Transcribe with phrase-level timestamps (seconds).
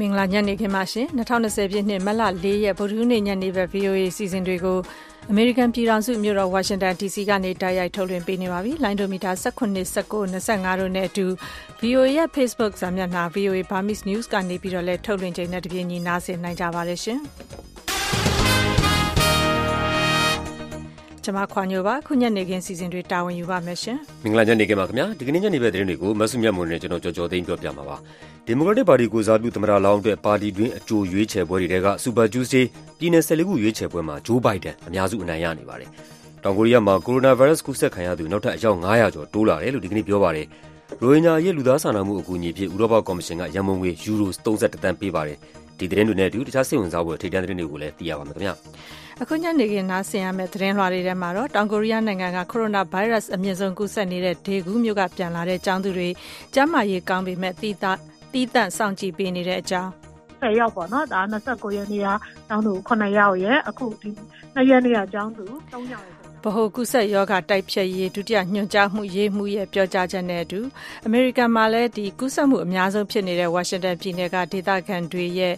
[0.00, 4.78] မင်္ဂလာညနေခင်းပါရှင်2020ပြည့်နှစ်မတ်လ4ရက်ဗုဒ္ဓဟူးနေ့ညနေဘက် VOA စီစဉ်တွေကို
[5.30, 9.76] အမေရိကန်ပြည်ထောင်စုမြို့တော်ဝါရှင်တန် DC ကနေတိုက်ရိုက်ထုတ်လွှင့်ပေးနေပါပြီလိုင်းဒိုမီတာ19 19
[10.34, 11.26] 25တို့နဲ့အတူ
[11.82, 17.20] VOA ရဲ့ Facebook စာမျက်နှာ VOA Burmese News ကနေပြီးတော့လည်းထုတ်လွှင့်ချိန်နဲ့တပြေးညီနားဆင်နိုင်ကြပါတယ်ရှင်
[21.24, 27.96] ကျွန်မခွာညိုပါခုညနေခင်းစီစဉ်တွေတာဝန်ယူပါမယ်ရှင်မင်္ဂလာညနေခင်းပါခင်ဗျာဒီကနေ့ညနေဘက်သတင်းတွေကိုမဆုမြတ်မွန်နဲ့ကျွန်တော်ကြော်ကြော်သိန်းပြောပြမှာပါ
[28.46, 32.64] ဒီမိုကရက်တစ်ပါတီကိုစားပြုသမ္မတလောင်းအတွက်ပါတီတွင်းအကြိုရွေးချယ်ပွဲတွေက Super Tuesday
[32.98, 35.88] ပြည်နယ်14ခုရွေးချယ်ပွဲမှာဂျိုးဘိုင်ဒန်အများစုအနိုင်ရနေပါတယ်
[36.42, 40.46] တောင်ကိုရီးယားမှာကိုရိုနာဗိုင်းရပ်စ်ကူးစက်ခံရသူနောက်ထပ်အယောက်900ကျော်တိုးလာတယ်လို့ဒီကနေ့ပြောပါတယ်
[41.00, 45.38] ရိုဟင်ဂျာရဲ့လူသားစာနာမှုအကူအညီဖြင့်ဥရောပကော်မရှင်ကရန်ပုံငွေယူရို31တန်းပေးပါတယ်
[45.78, 48.54] ဒီသတင်းတွေနဲ့အတူတခြားစိတ်ဝင်စားဖို့ထိတ်တန့်သတင်းတွေကိုလည်းသိရပါမယ်ခင်ဗျာ
[49.22, 56.08] အခုညနေခင်းနားဆင်ရမယ့်သတင်းလွှာတွေထဲမှာတော့တောင်ကိုရီးယားနိုင်ငံကကိုရိုနာဗိုင်းရပ်စ်အမြင့်ဆုံးကူးစက်နေတဲ့ဒေဂူးမြို့ကပြန်လာတဲ့ကျောင်းသူတွေ
[56.54, 57.84] ကျန်းမာရေးကောင်းပေမဲ့တီးသ
[58.32, 59.90] တီးသန့်စောင့်ကြည့်ပေးနေတဲ့အကြောင်း
[60.42, 62.08] 10ယောက်ပေါ့နော်ဒါ29ရက်နေ့က
[62.48, 64.10] ကျောင်းသူ9ယောက်ရဲ့အခုဒီ
[64.56, 70.60] 2ရက်နေ့ကကျောင်းသူ3ယောက်ရဲ့ဗဟိုကုဆက်ယောဂတိုက်ဖြတ်ရေးဒုတိယညွှန်ကြားမှုရေးမှုရဲ့ပြောကြားချက်နဲ့အတူ
[71.06, 75.54] အမေရိကန်မှာလည်းဒီကုဆက်မှုအများဆုံးဖြစ်နေတဲ့ဝါရှင်တန်ပြည်နယ်ကဒေသခံတွေရဲ့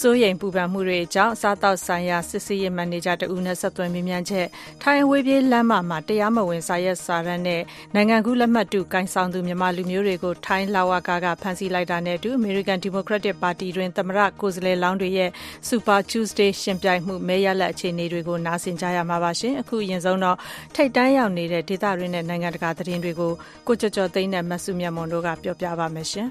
[0.00, 4.46] စိုးရိမ်ပူပန်မှုတွေအကြောင်းစားတောက်ဆိုင်ရာစစ်ဆေးရေးမန်နေဂျာတဦးနဲ့ဆက်သွယ်မေးမြန်းချက်
[4.82, 7.62] ထိုင်ဝေးပြေးလမ်းမမှာတရားမဝင်စာရက်စာရမ်းနဲ့
[7.94, 15.30] နိုင်ငံကူးလက်မှတ်တူကိုင်ဆောင်သူမြန်မာလူမျိုးတွေကိုထိုင်းလာဝကာကဖမ်းဆီးလိုက်တာနဲ့အတူ American Democratic Party တွင်သမရကိုယ်စားလှယ်လောင်းတွေရဲ့
[15.68, 20.36] Super Tuesday ရှင်ပြိုင်မှုမဲရလက်အခြေအနေတွေကိုနားဆင်ကြရမှာပါရှင်အခုရင်ဆုံးတော့
[20.74, 23.32] ထိတ်တန်းရောက်နေတဲ့ဒေသရင်းနဲ့နိုင်ငံတကာသတင်းတွေကို
[23.66, 26.28] ကိုကျော်ကျော်သိန်းနဲ့မဆုမြတ်မွန်တို့ကပြောပြပါမယ်ရှင်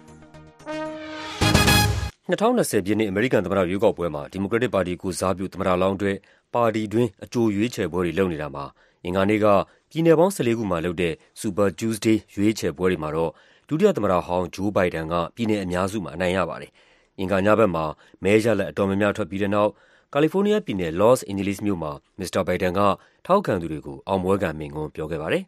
[2.28, 6.17] 2020ပြည့်နှစ် အမေရိကန်သမ္မတရွေးကောက်ပွဲမှာ ဒီမိုကရက်တစ်ပါတီကိုစားပြု သမ္မတလောင်းအတွက်
[6.53, 8.66] ပါတီတွင်း အကြိုရွေးချယ်ပွဲတွေ လုပ်နေတာမှာ
[9.03, 9.45] အင်္ဂါနေ့က
[9.89, 13.31] ပြည်နယ်ပေါင်း14ခုမှာလုပ်တဲ့ Super Tuesday ရွေးချယ်ပွဲတွေမှာတော့
[13.67, 16.72] ဒုတိယသမ္မတဟောင်းဂျိုးဘိုင်ဒန်ကပြည်နယ်အများစုမှာ အနိုင်ရပါတယ်။
[17.19, 17.86] အင်္ဂါညဘက်မှာ
[18.23, 19.72] မဲရလဒ်အတော်များများ ထွက်ပြီးတဲ့နောက်
[20.13, 22.81] ကာလီဖိုးနီးယားပြည်နယ် Los Angeles မြို့မှာ မစ္စတာဘိုင်ဒန်က
[23.25, 25.44] ထောက်ခံသူတွေကို အောင်ပွဲခံမိန့်ခွန်း ပြောခဲ့ပါတယ်။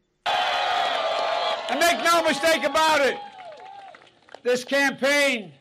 [4.92, 5.59] And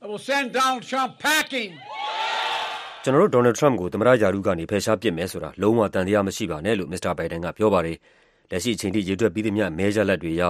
[0.00, 0.12] make no mistake about it.
[0.12, 1.72] This campaign will send Donald Trump packing.
[3.02, 7.96] ကျွန်တော်တို့ဒေါ်နယ်ထရမ့်ကိုသမ္မတယာရုကနေဖယ်ရှားပစ်မယ်ဆိုတာလုံးဝတန်တရားမရှိပါနဲ့လို့မစ္စတာဘိုင်ဒန်ကပြောပါတယ်။
[8.50, 10.42] လက်ရှိအချိန်ထိရေတွက်ပြီးသမျှမဲရလဒ်တွေအရ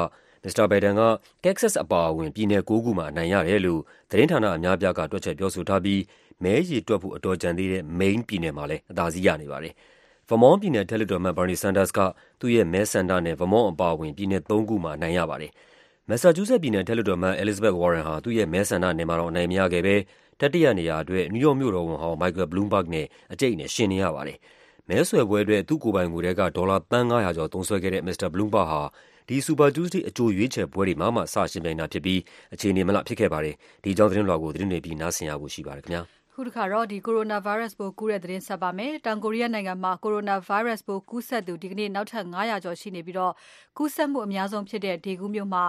[0.43, 1.03] မစ္စတာဘိုင်ဒန်က
[1.45, 6.01] တက္ကဆက်စ်အပါအဝင်ပြည်နယ်၉ခုမှာအနိုင်ရတယ်လို့သတင်းဌာနအများအပြားကတွက်ချက်ပြောဆိုထားပြီး
[6.45, 9.75] မဲရေတွက်ဖို့အတော်ကျန်သေးတဲ့ Maine ပြည်နယ်မှာလည်းအသာစီးရနေပါတယ်။
[10.29, 11.99] Vermont ပြည်နယ်အထက်လွှတ်တော်အမတ် Bernie Sanders က
[12.41, 15.53] သူ့ရဲ့မဲဆန္ဒနယ် Vermont အပါအဝင်ပြည်နယ်သုံးခုမှာအနိုင်ရပါတယ်။
[16.11, 19.97] Massachusetts ပြည်နယ် အထက်လွှတ်တော်အမတ် Elizabeth Warren ဟာ သူ့ရဲ့မဲဆန္ဒနယ်မှာတော့အနိုင်မရခဲ့ဘဲ
[20.41, 24.39] တတိယနေရာအတွက် နယူးယောက်မြို့တော်ဝန်ဟောင်း Michael Bloomberg နဲ့ အကျိတ်အနယ် ယှဉ်နေရပါတယ်။
[24.89, 28.83] မဲဆွယ်ပွဲအတွက် သူ့ကိုယ်ပိုင်ငွေထဲက ဒေါ်လာ သန်း ၅၀၀ ကျော် သုံးစွဲခဲ့တဲ့ မစ္စတာ Bloomberg ဟာ
[29.29, 32.21] ဒီ Super Tuesday အကြိုရွေးချယ်ပွဲတွေမှာမှ စယှဉ်ပြိုင်တာဖြစ်ပြီး
[32.55, 36.05] အခြေအနေမလှ ဖြစ်ခဲ့ပါတယ်။ဒီအကြောင်း သတင်းလွှာကို သတင်းတွေပြီး နားဆင်ရဖို့ရှိပါတယ်ခင်ဗျာ။
[36.41, 43.33] ခုတစ်ခါတော့ဒီ coronavirus ပိုးကူးတဲ့သတင်းဆက်ပါမယ်။တောင်ကိုရီးယားနိုင်ငံမှာ coronavirus ပိုးကူးစက်သူဒီကနေ့နောက်ထပ်900ကျော်ရှိနေပြီးတော့
[43.79, 45.65] ကူးစက်မှုအများဆုံးဖြစ်တဲ့ဒေဂူးမြို့မှာ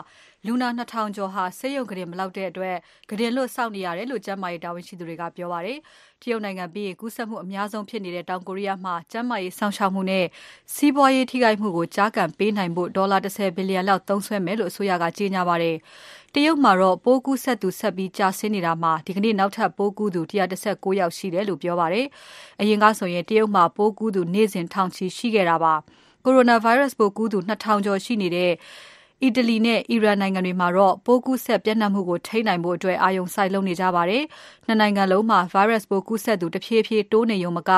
[0.45, 2.75] လူနာ2000ကျော်ဟာဆေးရုံကလေးမလောက်တဲ့အတွက်
[3.09, 5.77] ကလေးလွတ်စောင့်နေရတယ်လို့ကျန်းမာရေးတာဝန်ရှိသူတွေကပြောပါတယ်။
[6.21, 10.25] တရုတ်နိုင်ငံပြီးရင်ကူးစက်မှုအများဆုံးဖြစ်နေတဲ့တောင်ကိုရီးယားမှာကျန်းမာရေးဆောင်ရှောက်မှုနဲ့
[10.75, 15.75] စီးပွားရေးထိခိုက်မှုကိုကြားကန်ပေးနိုင်ဖို့ဒေါ်လာ10ဘီလီယံလောက်သုံးစွဲမယ်လို့အစိုးရကကြေညာပါတယ်။
[16.35, 22.05] တရုတ်မှာတော့ပိုးကူးစက်သူဆက်ပြီးကျဆင်းနေတာမှာဒီကနေ့နောက်ထပ်ပိုးကူးသူ119ယောက်ရှိတယ်လို့ပြောပါတယ်။
[22.61, 25.73] အရင်ကဆိုရင်တရုတ်မှာပိုးကူးသူနေ့စဉ်ထောင်ချီရှိခဲ့တာပါ။
[26.25, 28.51] coronavirus ပိုးကူးသူ2000ကျော်ရှိနေတဲ့
[29.23, 34.23] အီတလီနဲ့ အီရန်နိုင်ငံတွေမှာတော့ ပိုးကူးစက်ပြန့်နှံ့မှုကို ထိန်းနိုင်ဖို့အတွက်အာရုံစိုက်လုပ်နေကြပါတယ်။
[34.65, 37.71] နှစ်နိုင်ငံလုံးမှာ virus ပိုးကူးစက်သူ တဖြည်းဖြည်းတိုးနေုံမက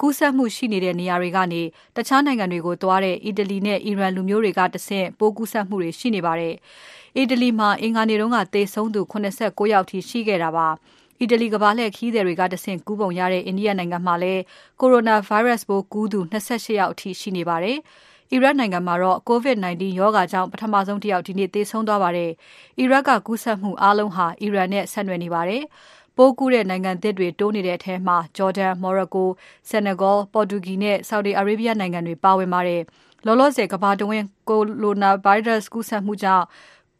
[0.00, 1.62] ကူးစက်မှုရှိနေတဲ့ နေရာတွေကနေ
[1.96, 6.54] တခြားနိုင်ငံတွေကိုသွားတဲ့ အီတလီနဲ့ အီရန်လူမျိုးတွေကတဆင့် ပိုးကူးစက်မှုတွေ ရှိနေပါတယ်။
[7.16, 10.68] အီတလီမှာ အင်္ဂါနေ့တုန်းကသေဆုံးသူ89ယောက်ထိ ရှိခဲ့တာပါ။
[11.20, 14.42] အီတလီကမ္ဘာလှည့်ခရီးသည်တွေကတဆင့် ကူးပုံရတဲ့ အိန္ဒိယနိုင်ငံမှာလည်း
[14.80, 17.78] coronavirus ပိုးကူးသူ28ယောက်အထိ ရှိနေပါတယ်။
[18.32, 22.30] အီရတ်နိုင်ငံမှာတော့ COVID-19 ရောဂါကြောင့် ပထမဆုံးတစ်ယောက် ဒီနေ့သေဆုံးသွားပါတယ်။
[22.78, 25.62] အီရတ်က ကူးစက်မှုအားလုံးဟာ အီရန်နဲ့ ဆက်နွယ်နေပါတယ်။
[26.16, 29.28] ပိုးကူးတဲ့နိုင်ငံသစ်တွေ တိုးနေတဲ့အထဲမှာဂျော်ဒန်၊မော်ရိုကို၊
[29.70, 32.82] Senegal ၊ပေါ်တူဂီနဲ့ Saudi Arabia နိုင်ငံတွေပါဝင်ပါတယ်။
[33.26, 36.46] လောလောဆယ် ကမ္ဘာတဝန်း coronavirus ကူးစက်မှုကြောင့်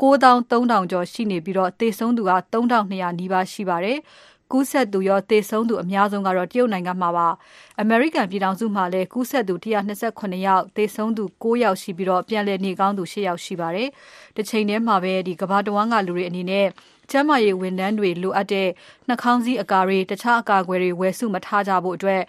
[0.00, 3.98] 9300ကျော်ရှိနေပြီးတော့သေဆုံးသူက3200နီးပါးရှိပါတယ်။
[4.52, 7.28] ကူးစက်သူရောသေဆုံးသူအများဆုံးကတော့တရုတ်နိုင်ငံမှာပါ။
[7.84, 13.88] American ပြည်ထောင်စုမှာလည်းကူးစက်သူ128ယောက်သေဆုံးသူ9ယောက်ရှိပြီးတော့ပြန်လည်နေကောင်းသူ8ယောက်ရှိပါတယ်။
[14.36, 16.66] တစ်ချိန်တည်းမှာပဲဒီကမ္ဘာတဝန်းကလူတွေအနေနဲ့
[17.10, 18.68] ကျန်းမာရေးဝန်ထမ်းတွေလိုအပ်တဲ့
[19.08, 22.20] နှာခေါင်းစည်းအကာတွေတခြားအကာအကွယ်တွေဝယ်စုမထားကြဖို့အတွက်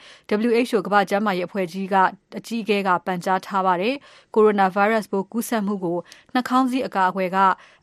[0.47, 1.95] WHO ကမ္ဘာ့ကျန်းမာရေးအဖွဲ့ကြီးက
[2.37, 3.95] အကြီးအကဲကပန်ကြားထားပါတယ်။
[4.35, 5.97] coronavirus ပိုးကူးစက်မှုကို
[6.33, 7.37] နှာခေါင်းစည်းအကာအကွယ်က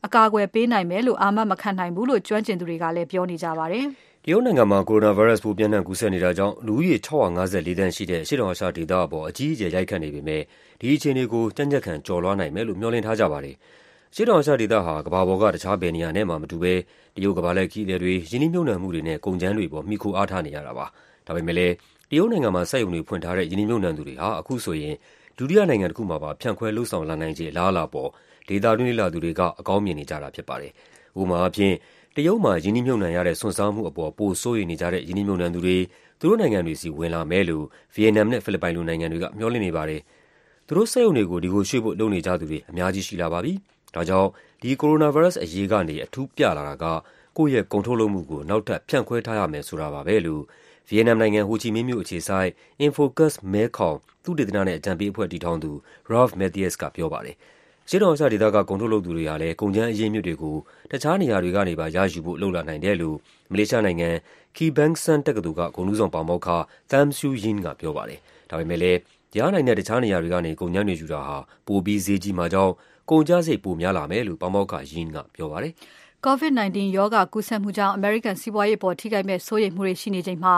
[0.05, 3.87] အကာအကွယ်ပေးနိုင်မယ်လို့အာမမခံနိုင်ဘူးလို့ကျွမ်းကျင်သူတွေကလည်းပြောနေကြပါတယ်။
[4.27, 10.43] တရုတ်နိုင်ငံမှာ ကိုရိုနာဗိုင်းရပ်စ်ပိုး ပျံ့နှံ့ကူးစက်နေတာကြောင့် လူဦးရေ ၆၅၄ သန်းရှိတဲ့ အရှေ့တောင်အာရှဒေသအပေါ် အကြီးအကျယ် ရိုက်ခတ်နေပေမယ့်
[10.79, 13.55] ဒီအခြေအနေကို ကြံ့ကြံ့ခံ ကျော်လွှားနိုင်မယ်လို့ မျှော်လင့်ထားကြပါတယ်။
[14.11, 16.73] အရှေ့တောင်အာရှဒေသဟာ ကမ္ဘာပေါ်က တခြားဘယ်နေရာနဲ့မှမတူဘဲ
[17.15, 20.85] တရုတ် ကမ္ဘာလှည့်ခရီးသည်တွေ၊ရင်းနှီးမြှုပ်နှံမှုတွေနဲ့ ကုန်ကြမ်းတွေအပေါ် မှီခိုအားထားနေရတာပါ။
[21.27, 21.73] ဒါပေမယ့်လည်း
[22.11, 24.95] တရုတ်နိုင်ငံမှာ စက်ရုံတွေဖွင့်ထားတဲ့ ရင်းနှီးမြှုပ်နှံသူတွေဟာ အခုဆိုရင်
[25.37, 28.09] ဒုတိယနိုင်ငံတခုမှာပါ ဖြန့်ခွဲလုပ်ဆောင်လာနိုင်ခြေ အလားအလာအပေါ်
[28.47, 30.71] ဒေသတွင်း လေ့လာသူတွေက အကောင်းမြင်နေကြတာ ဖြစ်ပါတယ်။
[31.19, 31.75] ဥပမာအားဖြင့်
[32.17, 35.77] တရုတ်မှာ ရင်းနှီးမြှုပ်နှံရတဲ့ စွန့်စားမှုအပေါ် ပိုစိုးရိမ်နေကြတဲ့ ရင်းနှီးမြှုပ်နှံသူတွေ
[36.19, 37.63] သူတို့နိုင်ငံတွေဆီ ဝင်လာမယ်လို့
[37.93, 40.01] ဗီယက်နမ်နဲ့ ဖိလစ်ပိုင်လို နိုင်ငံတွေက မျှော်လင့်နေပါတယ်။
[40.67, 43.53] သူတို့စက်ရုံတွေကို ဒီကိုရွှေ့ဖို့ လုပ်နေကြသူတွေ အများကြီးရှိလာပါပြီ။
[43.95, 44.29] ဒါကြောင့်
[44.61, 46.85] ဒီ ကိုရိုနာဗိုင်းရပ်စ်အရေးကနေ အထူးပြလာတာက
[47.37, 50.43] ကိုယ့်ရဲ့ကုန်ထုတ်လုပ်မှုကို နောက်ထပ် ဖြန့်ခွဲထားရမယ် ဆိုတာပါပဲလို့
[50.87, 52.51] ဗီယက်နမ်နိုင်ငံ၊ဟိုချီမင်းမြို့အခြေစိုက်
[52.85, 55.71] infocus မဲခေါင် သုတေသနနဲ့ အကြံပေးအဖွဲ့ တည်ထောင်သူ
[56.11, 57.35] Ralph Matthias ကပြောပါတယ်။
[57.87, 60.55] အရှေ့တောင်အာရှဒေသက ကုန်ထုတ်လုပ်သူတွေဟာလည်း ကုန်ကြမ်းအရင်းအမြစ်တွေကို
[60.91, 63.17] တခြားနေရာတွေကနေပါ ရယူဖို့ လုပ်လာနိုင်တယ်လို့
[63.51, 64.09] မလေးရှားနိုင်ငံ၊
[64.55, 66.47] Kee Beng Sun တက္ကသိုလ်က ဂုဏ်ထူးဆောင်ပါမောက္ခ
[66.91, 68.99] Tham Siew Yin က ပြောပါတယ်။ဒါပေမယ့်လည်း
[69.37, 71.37] ရနိုင်တဲ့ တခြားနေရာတွေကနေ ကုန်ကြမ်းတွေယူတာဟာ
[71.67, 72.73] ပိုပြီးဈေးကြီးမှာကြောင့်
[73.09, 75.73] ကုန်ကျစရိတ် ပိုများလာမယ်လို့ ပါမောက္ခ Yin ကပြောပါတယ်။
[76.25, 80.55] COVID-19 ရောဂါကူးစက်မှုကြောင့် အမေရိကန်စီးပွားရေးအပေါ် ထိခိုက်မယ့် စိုးရိမ်မှုတွေရှိနေချိန်မှာ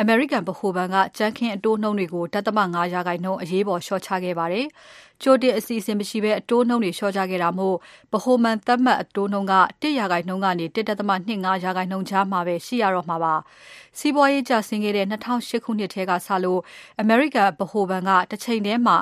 [0.00, 4.66] အမေရိကန်ဗဟိုဘဏ်က ကြမ်းခင်းအတိုးနှုန်းတွေကို ဒသမ ၅%အရေးပေါ် လျှော့ချခဲ့ပါတယ်။
[5.22, 7.76] ကြိုတင်အစီအစဉ်မရှိဘဲအတိုးနှုန်းတွေလျှော့ချခဲ့တာမို့
[8.12, 11.12] ဗဟိုဘဏ်သတ်မှတ်အတိုးနှုန်းက၁%ကနေ၁.၂
[11.52, 13.34] ၅%ကြားမှာပဲရှိရတော့မှာပါ။
[13.98, 16.60] စီးပွားရေးကျဆင်းခဲ့တဲ့၂၀၀၈ခုနှစ်ထဲကစလို့
[17.00, 18.98] အမေရိကန်ဗဟိုဘဏ်ကတချိန်ထဲမှာ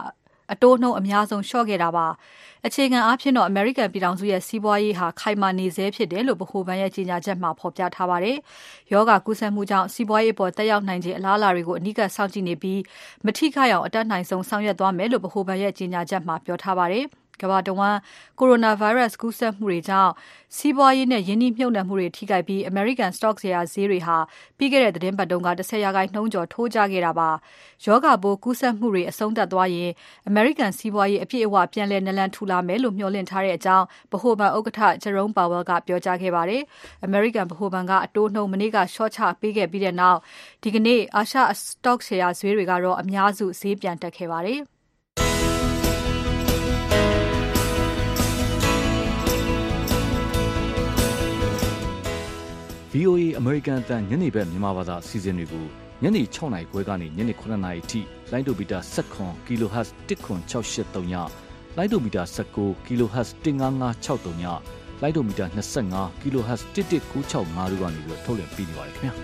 [0.52, 2.06] အတိုးနှုန်းအများဆုံးလျှော့ခဲ့တာပါ။
[2.67, 8.37] အခြေခံအားဖြင့်တော့အမေရိကန်ပြည်ထောင်စုရဲ့စီးပွားရေးဟာခိုင်မာနေဆဲဖြစ်တယ်လို့ဗဟိုဘဏ်ရဲ့ကြေညာချက်မှာဖော်ပြထားပါတယ်။
[8.93, 12.81] ရောဂါကူးစက်မှုကြောင့်စီးပွားရေးအပေါ်သက်ရောက်နိုင်ခြေအလားအလာတွေကိုအနီးကပ်စောင့်ကြည့်နေပြီး
[13.25, 17.06] မထိခိုက်အောင်အတတ်နိုင်ဆုံးဆောင်ရွက်သွားမယ်လို့ဗဟိုဘဏ်ရဲ့ကြေညာချက်မှာပြောထားပါတယ်။
[17.43, 17.99] ကမ္ဘာတဝန်း
[18.39, 20.13] Coronavirus ကူးစက်မှုတွေကြောင့်
[20.57, 24.17] စီးပွားရေးနဲ့ရင်းနှီးမြှုပ်နှံမှုတွေထိခိုက်ပြီးအမေရိကန် Stock ရှယ်ယာဈေးတွေဟာ
[24.59, 27.31] ပြီးခဲ့တဲ့သီတင်းပတ်က၁၀%ကျော်ထိုးကျခဲ့တာပါ။
[27.87, 29.91] ရောဂါပိုးကူးစက်မှုတွေအဆုံးသတ်သွားရင်
[30.29, 36.63] အမေရိကန်စီးပွားရေးအပြည့်အဝပြန်လည်နာလန်ထူလာမယ်လို့မျှော်လင့်ထားတဲ့အကြောင်းဗဟိုဘဏ်ဥက္ကဋ္ဌ Jerome Powell ကပြောကြားခဲ့ပါတယ်။
[37.05, 40.19] အမေရိကန်ဗဟိုဘဏ်ကအတိုးနှုန်းမနေ့ကလျှော့ချပေးခဲ့ပြီးနောက်
[40.63, 41.39] ဒီကနေ့အာရှ
[41.69, 44.61] Stock ရှယ်ယာဈေးတွေကတော့အများစုဈေးပြန်တက်ခဲ့ပါတယ်။
[53.05, 55.67] VOA အမေရိကန်အသံညနေဘက်မြန်မာဘာသာအစီအစဉ်တွေကို
[56.03, 58.01] ညနေ၆နာရီခွဲကနေညနေ၇နာရီအထိ
[58.33, 61.15] လိုင်းဒိုမီတာ၁၇ kHz 10683ည၊
[61.77, 64.45] လိုင်းဒိုမီတာ၁၉ kHz 15563ည၊
[65.03, 65.47] လိုင်းဒိုမီတာ
[65.85, 69.12] 25 kHz 11965တို့ကနေထုတ်လွှင့်ပေးနေပါတယ်ခင်ဗျာ။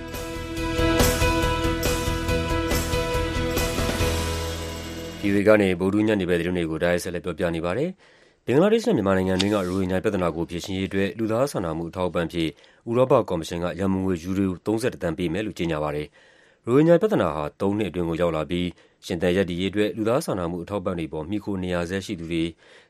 [5.20, 7.90] VOA ကနေဗုဒ္ဓဟူးညနေဘက်သတင်းတွေကိုတိုက်ရိုက်ဆက်လက်ပြောပြနေပါတယ်။
[8.46, 12.48] ဘင်္ဂလားဒေ့ရှ်နဲ့ မြန်မာနိုင်ငံတွင်းက ရိုဟင်ဂျာပြဿနာကို ဖြေရှင်းရေးအတွက် လူသားစာနာမှု အထောက်အပံ့အဖြစ်
[12.88, 16.06] ဥရောပကော်မရှင်က ရန်ပုံငွေ ယူရို ၃၁ သန်းပေးမယ်လို့ ကြေညာပါတယ်။
[16.66, 18.66] ရိုဟင်ဂျာပြဿနာဟာ သုံးနှစ်အတွင်းကို ရောက်လာပြီး
[19.06, 22.44] ရှင်သန်ရပ်တည်ရေးအတွက် လူသားစာနာမှု အထောက်အပံ့တွေအပေါ် မှီခိုနေရဆဲရှိသူတွေ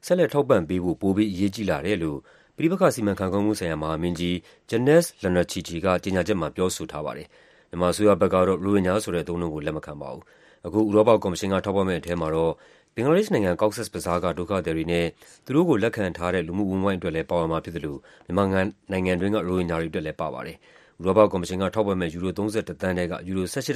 [0.06, 2.19] ဆက်လက် ထောက်ပံ့ပေးဖို့ ပိုပြီး အရေးကြီးလာတယ်လို့
[2.56, 4.35] ပဋိပက္ခ စီမံခန့်ခွဲမှုဆိုင်ရာ မဟာမင်းကြီး
[4.70, 7.29] Jannez Lanarchichi က ကြေညာချက်မှာ ပြောဆိုထားပါတယ်။
[7.70, 10.23] မြန်မာအစိုးရဘက်ကတော့ ရိုဟင်ဂျာဆိုတဲ့ အသုံးအနှုန်းကို လက်မခံပါဘူး။
[10.67, 12.52] အခု ဥရောပကော်မရှင်က ထောက်ပံ့မယ့်ထဲမှာတော့
[12.97, 15.07] ဘင်္ဂလားဒေ့ရှ်နိုင်ငံ၊ Cox's Bazar က ဒုက္ခသည်တွေနဲ့
[15.45, 17.97] သူတို့ကိုလက်ခံထားတဲ့ လူမှုအဝန်းအဝိုင်းအတွက်လည်း ပါဝင်မှာဖြစ်သလို
[18.27, 18.45] မြန်မာ
[18.91, 20.57] နိုင်ငံတွင်းက ရိုဟင်ဂျာတွေအတွက်လည်း ပါပါတယ်။
[21.00, 23.69] ဥရောပကော်မရှင်က ထောက်ပံ့မယ့် ယူရို ၃၁ သန်းထဲက ယူရို ၁၈.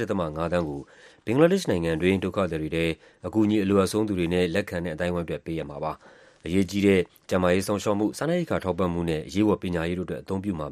[0.43, 0.79] ၅ သန်းကို
[1.25, 2.85] ဘင်္ဂလားဒေ့ရှ်နိုင်ငံတွင်း ဒုက္ခသည်တွေထဲ
[3.27, 5.93] အကူအညီ အလိုအပ်ဆုံးသူတွေနဲ့ လက်ခံတဲ့အသိုင်းအဝိုင်းအတွက် ပေးအပ်မှာပါ။
[6.45, 10.67] အရေးကြီးတဲ့ ကျန်းမာရေးစောင့်ရှောက်မှု၊စားနပ်ရိက္ခာထောက်ပံ့မှုနဲ့ အရေးပေါ် ပညာရေးတို့အတွက် အသုံးပြုမှာ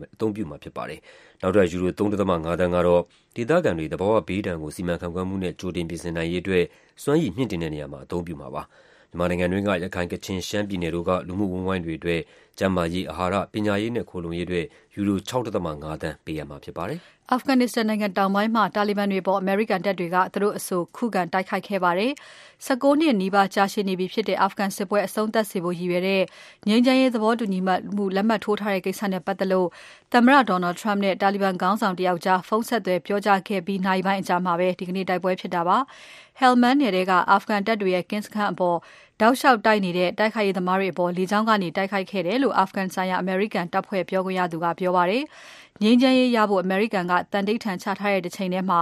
[0.63, 1.00] ဖြစ်ပါတယ်။
[1.42, 2.22] နောက်ထပ် ယူရို ၃.၅ သ
[2.63, 3.01] န်းကတော့
[3.36, 6.63] ဒေသခံတွေ သဘာဝဘေးဒဏ်ကို စီမံခန့်ခွဲမှုနဲ့ ကြိုတင်ပြင်ဆင်နိုင်ရေးအတွက်
[7.03, 8.63] စွမ်းရည်မြှင့်တင်တဲ့နေရာမှာ အသုံးပြုမှာပါ။
[9.10, 12.22] မြန်မာနိုင်ငံတွင်းက ရခိုင်၊ကချင်၊ရှမ်းပြည်နယ်တို့က လူမှုအဝန်းအဝိုင်းတွေအတွက်
[12.60, 14.65] ကျန်းမာရေး၊အာဟာရ၊ပညာရေးနဲ့ ခိုလှုံရေးအတွက်
[14.96, 17.00] ယူရို ၆.၅ သန်း ပေးအပ်မှာဖြစ်ပါတယ်။
[17.36, 22.12] Afghanistan နိုင်ငံတောင်ပိုင်းမှာတာလီဘန်တွေအပေါ်အမေရိကန်တပ်တွေကသူတို့အဆိုခုခံတိုက်ခိုက်ခဲ့ပါတယ်။
[22.66, 26.24] ၁၉နှစ်နီးပါးကြာရှည်နေပြီဖြစ်တဲ့အာဖဂန်စစ်ပွဲအဆုံးသတ်စေဖို့ရည်ရွယ်တဲ့
[26.68, 29.68] ငြိမ်းချမ်းရေးသဘောတူညီမှုလက်မှတ်ထိုးထားတဲ့ကိစ္စနဲ့ပတ်သက်လို့
[30.13, 35.78] သမ္မတ Donald Trump နဲ့တာလီဘန်ခေါင်းဆောင်တယောက်ကြားဖုန်းဆက်သွယ်ပြောကြားခဲ့ပြီးနာရီပိုင်းအကြာမှာပဲဒီကနေ့တိုက်ပွဲဖြစ်တာပါ။
[36.40, 38.78] Helmand နယ်ထဲကအာဖဂန်တပ်တွေရဲ့ကင်းစခန်းအပေါ်
[39.22, 45.24] တောက်လျှောက်တိုက်နေတဲ့ တိုက်ခိုက်ရေးသမားတွေအပေါ် လေကြောင်းကနေ တိုက်ခိုက်ခဲ့တယ်လို့ အာဖဂန်ဆိုင်ရာ အမေရိကန်တပ်ဖွဲ့ပြောခွင့်ရသူက ပြောပါတယ်။
[45.84, 48.79] ငြိမ်းချမ်းရေးရဖို့ အမေရိကန်က သန္နိဋ္ဌာန်ချထားတဲ့ တချိန်ထဲမှာ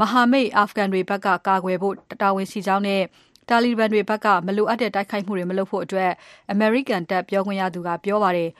[0.00, 3.02] မဟာမိတ် အာဖဂန်တွေဘက်က ကာကွယ်ဖို့ တာဝန်ရှိကြောင်းနဲ့
[3.48, 5.82] တာလီဘန်တွေဘက်က မလိုအပ်တဲ့ တိုက်ခိုက်မှုတွေ မလုပ်ဖို့
[6.52, 8.50] အမေရိကန်တပ်ပြောခွင့်ရသူက ပြောပါတယ်။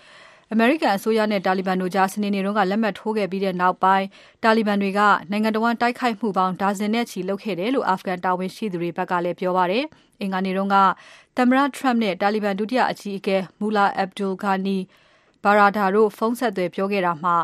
[0.52, 4.06] အမေရိကန်အစိုးရနဲ့ တာလီဘန်တို့ကြား စနေနေ့က လက်မှတ်ထိုးခဲ့ပြီးနောက်ပိုင်း
[4.44, 9.84] တာလီဘန်တွေက နိုင်ငံတဝန်း တိုက်ခိုက်မှုပေါင်း ဒါဇင်နဲ့ချီလုပ်ခဲ့တယ်လို့ အာဖဂန်တာဝန်ရှိသူတွေဘက်ကပြောပါတယ်။
[10.20, 10.60] အင်္ဂါနေ့က
[11.36, 14.78] သမ္မတ Trump နဲ့ တာလီဘန် ဒုတိယအကြီးအကဲ Mullah Abdul Ghani
[15.44, 17.36] Baradar တို့ ဖုန်းဆက်သွယ်ပြောခဲ့တာမှာ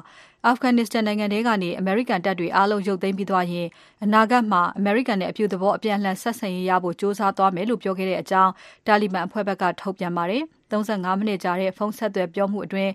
[0.47, 3.69] အာဖဂန်နစ္စတန်နိုင်ငံထဲကနေ အမေရိကန်တပ်တွေအားလုံး ရုပ်သိမ်းပြီးသွားရင်
[4.05, 8.53] အနာဂတ်မှာ အမေရိကန်နဲ့ အပြုသဘော အပြန်အလှန်ဆက်ဆံရေးရဖို့ ကြိုးစားသွားမယ်လို့ ပြောခဲ့တဲ့အကြောင်း
[8.87, 12.91] တာလီဘန်အဖွဲ့ဘက်က ထုတ်ပြန်ပါတယ်။ 35မိနစ်ကြာတဲ့ဖုန်းဆက်သွယ်ပြောမှုအတွင်း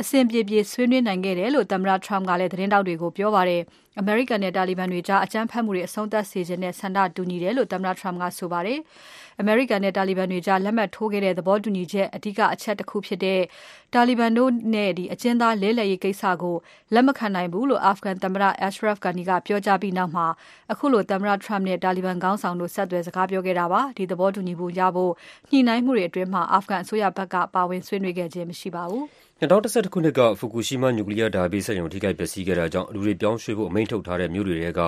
[0.00, 3.62] အဆင်ပြေပြေဆွေးနွေးနိုင်ခဲ့တယ်လို့သမ္မတ Trump ကလည်းသတင်းတောက်တွေကိုပြောပါတယ်။
[3.98, 8.78] အမေရိကန်နဲ့တာလီဘန်တွေကြားအကြမ်းဖက်မှုတွေအဆုံးသတ်စေခြင်းနဲ့ဆန္ဒတူညီတယ်လို့သမ္မတ Trump ကဆိုပါတယ်။
[9.40, 13.40] အမေရိကန်နဲ့တာလီဘန်တွေကြားလက်မှတ်ထိုးခဲ့တဲ့သဘောတူညီချက် အဓိကအချက်တစ်ခုဖြစ်တဲ့
[13.94, 16.56] တာလီဘန်တို့နဲ့ဒီအကျဉ်းသားလဲလှယ်ရေးကိစ္စကို
[16.94, 20.26] လက်မခံနိုင်ဘူးလို့ အာဖဂန်သမ္မတ Ashraf Ghani ကပြောကြားပြီးနောက်မှာ
[20.72, 25.12] အခုလို သမ္မတ Trump နဲ့ တာလီဘန်ခေါင်းဆောင်တို့ ဆက်သွယ်စကားပြောခဲ့တာပါ။ဒီသဘောတူညီမှုရဖို့
[25.50, 29.04] ညှိနှိုင်းမှုတွေအတွင်းမှာအာဖဂန်အစိုးရဘက်က ပါဝင်ဆွေးနွေးခဲ့ခြင်း မရှိပါဘူး။
[29.40, 34.80] 2011ခုနှစ်က ဖူကူရှီးမား နျူကလ িয়ার ဓာတ်ဘေးစက်ရုံ ထိခိုက်ပျက်စီးခဲ့တာကြောင့် လူတွေ ပြောင်းရွှေ့ဖို့ အမိန့်ထုတ်ထားတဲ့ မြို့တွေထဲက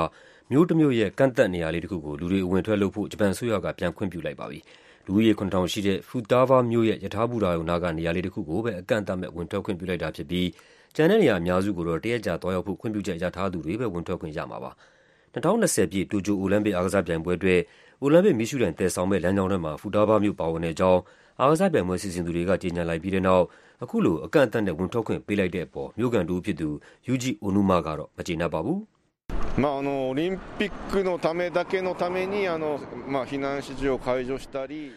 [0.50, 4.58] မြို့တမြို့ရဲ့ ကန့်သတ်နေရာလေးတခုကို လူတွေ အဝင်ထွက်လုပ်ဖို့ ဂျပန်အစိုးရက ပြန်ခွင့်ပြုလိုက်ပါပြီ။
[5.06, 10.48] လူဦးရေ7,000ရှိတဲ့ဖူတာဗာမြို့ရဲ့ယထာဘူတာရုံနာကနေရာလေးတခုကိုပဲ အကန့်အသတ်မဲ့ ဝင်ထွက်ခွင့်ပြုလိုက်တာဖြစ်ပြီး
[10.96, 14.70] ကျန်တဲ့နေရာအများစုကိုတော့ တရက်ကြာသွားရောက်ဖို့ ခွင့်ပြုချက်ရထားသူတွေပဲ ဝင်ထွက်ခွင့်ရမှာပါ။
[15.34, 17.60] 2020ပြည့် တိုကျို အိုလံပစ်အားကစားပြိုင်ပွဲအတွက်
[18.04, 21.00] အိုလံပစ်မီးရှူးတိုင် သယ်ဆောင်မယ့် လမ်းကြောင်းထဲမှာ Futaba မြို့ ပါဝင်တဲ့အကြောင်း
[21.38, 23.44] အားကစားပြိုင်ပွဲ စီစဉ်သူတွေက ကြေညာလိုက်ပြီးတဲ့နောက်
[23.82, 26.68] အခုလို အကန့်အသတ်နဲ့ ဝင်ထွက်ခွင့် ပေးလိုက်တဲ့အပေါ် မြို့ခံတဦးဖြစ်သူ
[27.09, 28.78] Yuji Onouma ကတော့ မကျေနပ်ပါဘူး။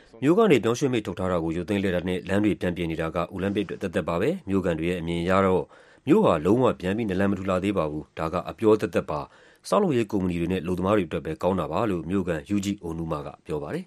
[0.23, 5.63] “မြို့ကနေ ပြောင်းရွှေ့မိန့်ထုတ်ထားတာကို ရုပ်သိမ်းလိုက်တာနဲ့ လမ်းတွေ ပြန်ပြင်နေတာက အိုလံပစ်အတွက် သက်သက်ပါပဲ။မြို့ခံတွေရဲ့ အမြင်အရတော့
[6.07, 9.21] မြို့ဟာ လုံးဝ ပြန်ပြီး နာလန်မထူလာသေးပါဘူး။ဒါက အပြောသက်သက်ပါ
[9.69, 13.85] စောက်လုပ်ရေးကုမ္ပဏီတွေနဲ့လူသမားတွေအတွက်ပဲကောင်းတာပါလို့မြို့ကန် UG Onuma ကပြောပါတယ်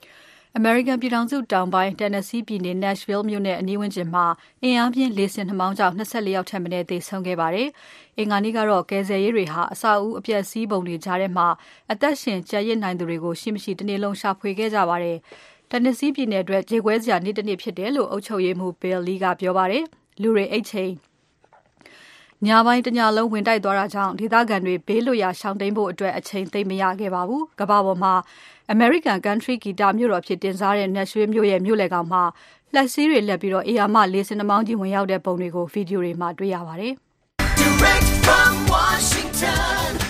[0.56, 4.26] အမေရိကန်ပြည်ထောင်စုတောင်ပိုင်း Tennessee ပြည်နယ် Nashville မြို့နဲ့အနီးဝန်းကျင်မှာ
[4.62, 7.68] အင်အားပြင်းလေဆင်နှာမောင်းကြောင့်24ယောက်ထက်မနည်းသေဆုံးခဲ့ပါတယ်။
[8.18, 11.48] အင်္ဂါနေ့ကတော့ ကယ်ဆယ်ရေးတွေဟာ အဆောက်အဦအပျက်စီးပုံတွေကြားထဲမှာ
[11.92, 15.16] အသက်ရှင်ကျန်ရစ်နိုင်သူတွေကို ရှိမရှိ တနေ့လုံးရှာဖွေခဲ့ကြပါတယ်။
[15.70, 19.84] Tennessee ပြည်နယ်အတွက် ကြေကွဲစရာနေ့တစ်နေ့ဖြစ်တယ်လို့ အုပ်ချုပ်ရေးမှူး Bill Lee ကပြောပါတယ်။
[20.22, 20.92] လူတွေ အိတ်ချိန်
[22.46, 28.14] ညပိုင်းတညလုံးဝင်တိုက်သွားတာကြောင့်ဒေသခံတွေဘေးလွတ်ရာရှောင်တိန်ဖို့အတွက်အချိန်သိမ့်မရခဲ့ပါဘူး။ကမ္ဘာပေါ်မှာ
[28.74, 32.22] American Country ဂီတမြို့တော်ဖြစ်တင်စားတဲ့ Nashville မြို့ရဲ့မြို့လယ်ကောင်မှာ
[32.74, 36.92] လက်ဆေးတွေလက်ပြီးတော့အေယာမလေးစင်နှမောင်းကြီးဝင်ရောက်တဲ့ပုံတွေကိုဗီဒီယိုတွေမှာတွေ့ရပါတယ်။
[37.60, 40.07] Direct from Washington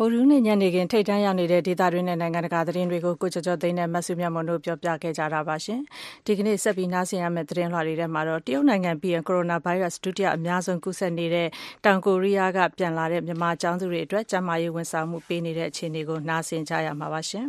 [0.00, 5.80] ဗုဒ္ဓဟူးနေ့ညနေခင်း ထိပ်တန်းရောက်နေတဲ့ ဒေသတွင်းနဲ့ နိုင်ငံတကာ သတင်းတွေကို ကိုကျော်ကျော်သိန်းနဲ့မဆုမြတ်မွန်တို့ပြောပြခဲ့ကြတာပါရှင်။
[6.26, 11.48] ဒီကနေ့ ဆက်ပြီးနားဆင်ရမယ့် သတင်းလွှာတွေထဲမှာတော့ တရုတ်နိုင်ငံပြီးရင် ကိုရိုနာဗိုင်းရပ်စ် ဒုတိယအများဆုံး ကူးစက်နေတဲ့
[11.84, 17.46] တောင်ကိုရီးယားက ပြန်လာတဲ့ မြန်မာကျောင်းသူတွေအတွက် ကျန်းမာရေးဝန်ဆောင်မှု ပေးနေတဲ့ အခြေအနေကို နားဆင်ကြရမှာပါရှင်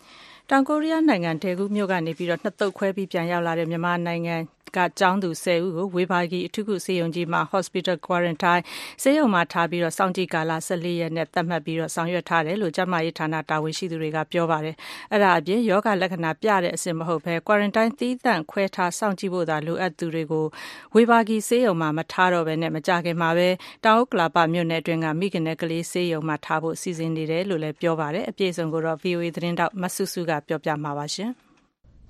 [0.50, 4.36] ။တောင်ကိုရီးယားနိုင်ငံ ဒယ်ဂူးမြို့ကနေပြီးတော့နှစ်သုတ်ခွဲပြီး ပြန်ရောက်လာတဲ့ မြန်မာနိုင်ငံ
[4.76, 8.62] က ကျောင်းသူ10ဦးကို ဝေဘာဂီ အထူးကုဆေးရုံကြီးမှာ Hospital Quarantine
[9.02, 14.74] ဆေးရုံမှာထားပြီးတော့စောင့်ကြည့်ကာလ14ရက်နဲ့ သတ်မှတ်ပြီးတော့ဆောင်ရွက်ထားတယ်လို့ ကျန်းမာရေးဌာန တာဝန်ရှိသူတွေက ပြောပါတယ်။
[15.12, 20.46] အဲ့ဒါအပြင်ယောဂလက္ခဏာပြတဲ့အဆင့် မဟုတ်ဘဲ Quarantine သီးသန့်ခွဲထား စောင့်ကြည့်ဖို့သာ လိုအပ်သူတွေကို
[20.94, 23.48] ဝေဘာဂီဆေးရုံမှာ မထားတော့ဘဲနဲ့မကြခင်မှာပဲ
[23.84, 31.32] တောင်ဥက္ကလာပမြို့နယ်အတွင်းက မိခင်နဲ့ကလေးဆေးရုံမှာထားဖို့ စီစဉ်နေတယ်လို့လည်း ပြောပါတယ်။အပြည့်အစုံကိုတော့ VOA သတင်းတောက်မဆုစုက ပြောပြမှာပါရှင်။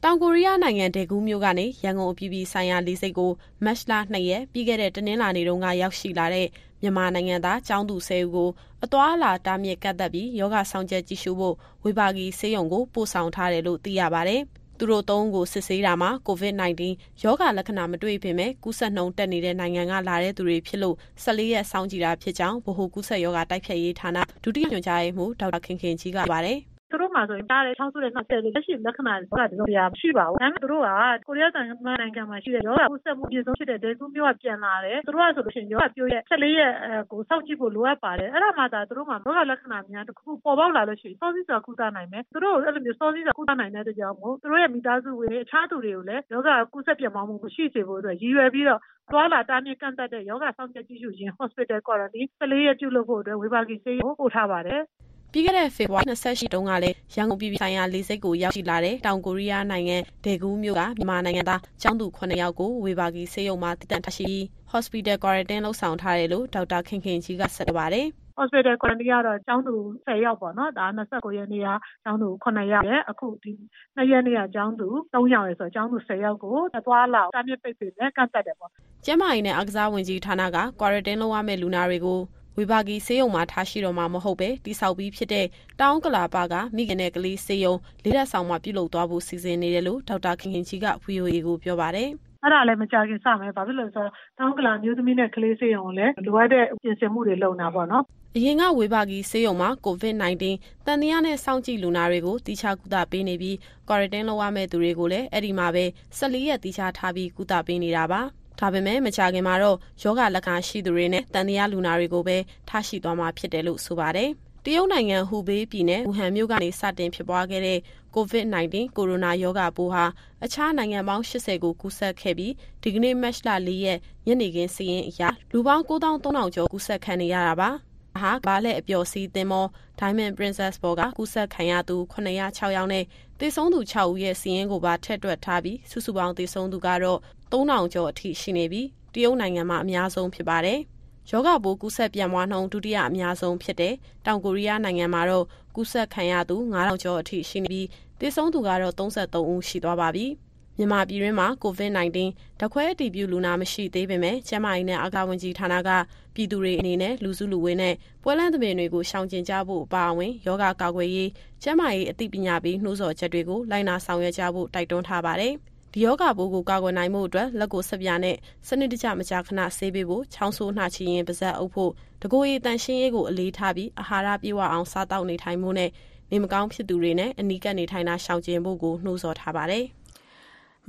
[0.04, 3.30] တောင်ကိုရီးယားနိုင်ငံ ဒယ်ဂူးမြို့ကနေ ရန်ကုန်အပြည်ပြည်ဆိုင်ရာလေဆိပ်ကို
[3.64, 6.46] မတ်လ2ရက် ပြီးခဲ့တဲ့ တနင်္လာနေ့တုန်းက ရောက်ရှိလာတဲ့
[6.82, 8.50] မြန်မာနိုင်ငံသား ကျောင်းသူ10ဦးကို
[8.84, 11.54] အသွာအလာ တားမြစ်ကတ်သက်ပြီးယောဂဆောင်ချက်ကြည့်ရှုဖို့
[11.84, 14.42] ဝေဘာဂီဆေးရုံကို ပို့ဆောင်ထားတယ်လို့ သိရပါတယ်။
[14.78, 16.82] သူတို့ သုံးကို စစ်ဆေးတာမှာ COVID-19
[17.24, 30.88] ရောဂါလက္ခဏာ မတွေ့ပေမဲ့ ကူးစက်နှုန်းတက်နေတဲ့ နိုင်ငံကလာတဲ့သူတွေဖြစ်လို့14ရက်စောင့်ကြည့်တာဖြစ်ကြောင်း ဗဟိုကူးစက်ရောဂါ တိုက်ဖျက်ရေးဌာန ဒုတိယညွှန်ကြားရေးမှူး ဒေါက်တာခင်ခင်ကြီးက ပြောပါတယ် သူတို့မှာဆိုရင်ကြားတယ်ချောင်းဆိုးတဲ့နှောက်ဆက်လို့လက်ရှိလက္ခဏာတွေကတစုံတရာမရှိပါဘူး။ဒါပေမဲ့သူတို့က
[31.26, 31.68] ကိုရီးယားနိုင်
[32.16, 36.72] ငံမှာရှိတဲ့ရောဂါကူးစက်မှုအပြည့်ဆုံးဖြစ်တဲ့ဒယ်ဂူးမြို့ကပြန်လာတယ်။သူတို့ကဆိုလို့ရှိရင်ရောဂါပြိုးရဲ့14ရက်
[37.12, 48.80] ကိုစောင့်ကြည့်ဖို့လိုအပ်ပါတယ်။အဲ့ဒါမှသာသူတို့မှာရောဂါလက္ခဏာများတစ်ခုခုပေါ်ပေါက်လာလို့ရှိရင်စောစီးစွာကုသနိုင်မယ်။သူတို့အဲ့လိုမျိုးစောစီးစွာကုသနိုင်တဲ့အတွက်ကြောင့်မို့သူတို့ရဲ့မိသားစုဝင်အခြားသူတွေကိုလည်းရောဂါကူးစက်ပြန့်ပွားမှုမရှိစေဖို့အတွက်ရည်ရွယ်ပြီးတော့
[49.12, 54.82] သွားလာတားမြစ်ကန့်သတ်တဲ့ယောဂဆောင်ချက်ကြည့်ရှုခြင်း Hospital Quarantine 14ရက်ပြုလုပ်ဖို့အတွက်ဝေဘာဂီဆေးရုံပို့ထားပါတယ်။
[55.34, 64.30] ပြီးခဲ့တဲ့ဖေဖော်ဝါရီ28တုန်းကလည်းရန်ကုန်ပြည်ပြည်ဆိုင်ရာလေဆိပ်ကိုရောက်ရှိလာတဲ့တောင်ကိုရီးယားနိုင်ငံဒေဂူးမြို့ကမြန်မာနိုင်ငံသားကျောင်းသူ9ယောက်ကိုဝေဘာဂီဆေးရုံမှာတည်တံ့ထားရှိ
[64.72, 68.06] Hospital Quarantine လုပ်ဆောင်ထားတယ်လို့ဒေါက်တာခင်ခင်ကြီးကဆက်ပြောပါတယ်။
[68.38, 69.74] Hospital Quarantine ကတော့ကျောင်းသူ
[70.06, 71.68] 10ယောက်ပေါ့နော်ဒါ29ရက်နေ့က
[72.04, 73.52] ကျောင်းသူ9ယောက်ရဲ့အခုဒီ
[73.96, 78.70] 2ရက်နေ့ကကျောင်းသူ3ယောက်ရဲ့ဆိုတော့ကျောင်းသူ10ယောက်ကိုသွားလာတာမြစ်ပိတ်ပင်နဲ့ကန့်သက်တယ်ပေါ့
[79.06, 82.20] ကျမကြီးနဲ့အားကစားဝင်ကြီးဌာနက Quarantine လုပ်ရမယ့်လူနာတွေကို
[82.58, 85.46] ဝေဘာဂီဆေးရုံမှာထားရှိတော့မှာမဟုတ်ပဲတိဆောက်ပြီးဖြစ်တဲ့
[85.80, 92.10] တောင်ကလာပကမိခင်နဲ့ကလေးဆေးရုံလေးလက်ဆောင်မှာပြုလုပ်သွားဖို့စီစဉ်နေတယ်လို့ဒေါက်တာခင်ခင်ကြီးက VOA ကိုပြောပါတယ်
[92.42, 98.04] အဲ့ဒါလည်းမကြခင်စမယ်ဘာဖြစ်လို့လဲဆိုတော့တောင်းကလာမျိုးသမီးနဲ့ကလေးစေးရုံကိုလည်းလိုအပ်တဲ့ပြင်ဆင်မှုတွေလုပ်နေတာပေါ့နော်
[98.36, 100.44] အရင်ကဝေဘာဂီဆေးရုံမှာ COVID-19
[100.86, 103.56] တန်တရားနဲ့စောင့်ကြည့်လူနာတွေကိုတိကျကုသပေးနေပြီး
[103.88, 105.84] quarantine လုပ်ရမယ့်သူတွေကိုလည်းအဲ့ဒီမှာပဲ
[106.18, 108.22] 14ရက်တိကျထားပြီးကုသပေးနေတာပါ။
[108.62, 112.36] ဒါပေမဲ့မကြခင်မှာတော့ယောဂလက္ခဏာရှိသူတွေနဲ့တန်တရားလူနာတွေကိုပဲ
[112.68, 114.30] ထားရှိသွားမှာဖြစ်တယ်လို့ဆိုပါတယ်။
[114.64, 117.78] တရုတ်နိုင်ငံဟူဘေးပြည်နယ်ဝူဟန်မြို့ကနေစတင်ဖြစ်ပွားခဲ့တဲ့
[118.16, 120.04] COVID-19 ကိုရိုနာရောဂါပိုးဟာ
[120.44, 122.52] အခြားနိုင်ငံပေါင်း80ကိုကူးစက်ခဲ့ပြီး
[122.82, 127.70] ဒီကနေ့မတ်လ4ရက်ညနေခင်းစီးရင်အရလူပေါင်း9300ကျော်ကူးစက်ခံနေရတာပါ။
[128.20, 129.66] ဟာဘားလက်အပျော်စီးသင်းမော
[130.00, 133.04] Diamond Princess ဘော်ကကူးစက်ခံရသူ906ယောက်နဲ့
[133.38, 137.18] သေဆုံးသူ6ဦးရဲ့စီးရင်ကိုပါထက်တွက်ထားပြီးစုစုပေါင်းသေဆုံးသူကတော့
[137.52, 140.78] 3000ကျော်အထိရှိနေပြီးတရုတ်နိုင်ငံမှာအများဆုံးဖြစ်ပါတယ်။
[141.30, 143.94] ယောဂပိုးကူးစက်ပြန့်ပွားနှုန်းဒုတိယအများဆုံးဖြစ်တဲ့
[144.26, 147.88] တောင်ကိုရီးယားနိုင်ငံမှာတော့ကူးစက်ခံရသူ9000ကျော်အထိရှိနေပြီး
[148.20, 150.26] သေဆုံးသူကတော့33ဦးရှိသွားပါပြီ။
[150.78, 152.18] မြန်မာပြည်တွင်းမှာ COVID-19
[152.60, 155.90] ဓာတ်ခွဲအတည်ပြုလူနာမရှိသေးပေမဲ့ကျန်းမာရေးနဲ့အာကာဝန်ကြီးဌာနက
[156.34, 161.30] ပြည်သူတွေအနေနဲ့လူစုလူဝေးနဲ့ပွဲလန့်သဘင်တွေကိုရှောင်ကျဉ်ကြဖို့အပါအဝင်ယောဂကာကွယ်ရေး
[161.62, 165.54] ကျန်းမာရေးအသိပညာပေးနှိုးဆော်ချက်တွေကိုလိုက်နာဆောင်ရွက်ကြဖို့တိုက်တွန်းထားပါတယ်။
[165.94, 168.36] ဒီယောဂပိုးကိုကာကွယ်နိုင်မှုအတွက်လက်ကိုဆက်ပြာနဲ့
[168.68, 175.90] စနစ်တကျမကြာခဏဆေးပေးဖို့ချောင်းဆိုးနှာချီရင်ပါဇက်အုပ်ဖို့တကိုယ်ရည်တန်ရှင်းရေးကိုအလေးထားပြီးအာဟာရပြည့်ဝအောင်စားတောက်နေထိုင်မှုနဲ့
[176.30, 179.84] နေမကောင်းဖြစ်သူတွေနဲ့အနီးကပ်နေထိုင်တာရှောင်ကျဉ်ဖို့ကိုနှိုးဆော်ထားပါတယ်။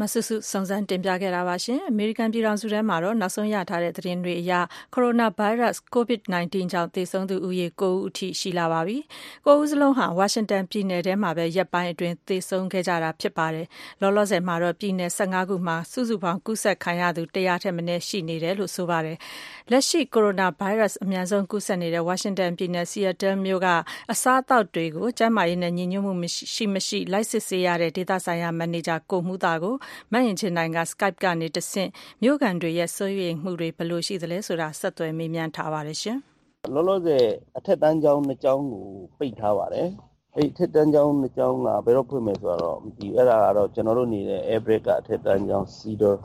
[0.01, 4.53] မဆုစုစုံစမ်းတင်ပြခဲ့တာပါရှင် အမေရိကန်ပြည်ထောင်စုထဲမှာတော့ နောက်ဆုံးရထားတဲ့သတင်းတွေအရ
[4.93, 8.97] ကိုရိုနာဗိုင်းရပ်စ် COVID-19 ကြောင့် သေဆုံးသူဦးရေ9ဦးအထိ ရှိလာပါပြီ။
[9.45, 13.65] 9ဦးစလုံးဟာ ဝါရှင်တန်ပြည်နယ်ထဲမှာပဲ ရက်ပိုင်းအတွင်း သေဆုံးခဲ့ကြတာဖြစ်ပါတယ်။
[14.01, 19.17] လောလောဆယ်မှာတော့ ပြည်နယ်15ခုမှာ စုစုပေါင်း ကူးစက်ခံရသူ100ထက်မနည်း ရှိနေတယ်လို့ ဆိုပါတယ်။
[19.71, 23.67] လက်ရှိ ကိုရိုနာဗိုင်းရပ်စ် အများဆုံးကူးစက်နေတဲ့ ဝါရှင်တန်ပြည်နယ်ဆီယက်တယ်မြို့က
[24.11, 26.13] အစားအသောက်တွေကို ကျန်းမာရေးနဲ့ ညီညွတ်မှု
[26.55, 29.75] ရှိမရှိ လိုက်စစ်ဆေးရတဲ့ ဒေသဆိုင်ရာ မန်နေဂျာ ကိုမှုသားကို
[30.11, 31.89] မတ်ရင်ချင်နိုင်က Skype ကနေတဆင့်
[32.23, 36.17] မြို့ကန်တွေရဲ့စိုးရိမ်မှုတွေဘယ်လိုရှိသလဲဆိုတာ ဆက်သွယ်မေးမြန်းထားပါတယ်ရှင်။
[36.73, 37.25] လောလောဆယ်
[37.57, 38.85] အထက်တန်းကျောင်းနှစ်ကျောင်းကို
[39.17, 39.87] ပိတ်ထားပါတယ်။
[40.35, 46.15] အဲ့ထက်တန်းကျောင်းနှစ်ကျောင်းက ဘယ်တော့ဖွင့်မယ်ဆိုတော့မသိဘူး။အဲ့ဒါကတော့ ကျွန်တော်တို့နေတဲ့ Airbreak ကအထက်တန်းကျောင်း Cedar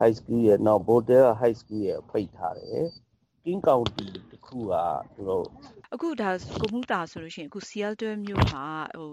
[0.00, 2.84] High School ရဲ့နောက် Bordel High School ရဲ့ပိတ်ထားတယ်။
[3.44, 4.72] King County တခုက
[5.14, 5.46] သူတို့
[5.94, 8.64] အခုဒါကိုမှုတာဆိုလို့ရှိရင် အခု Seattle မြို့မှာ
[8.96, 9.10] ဟို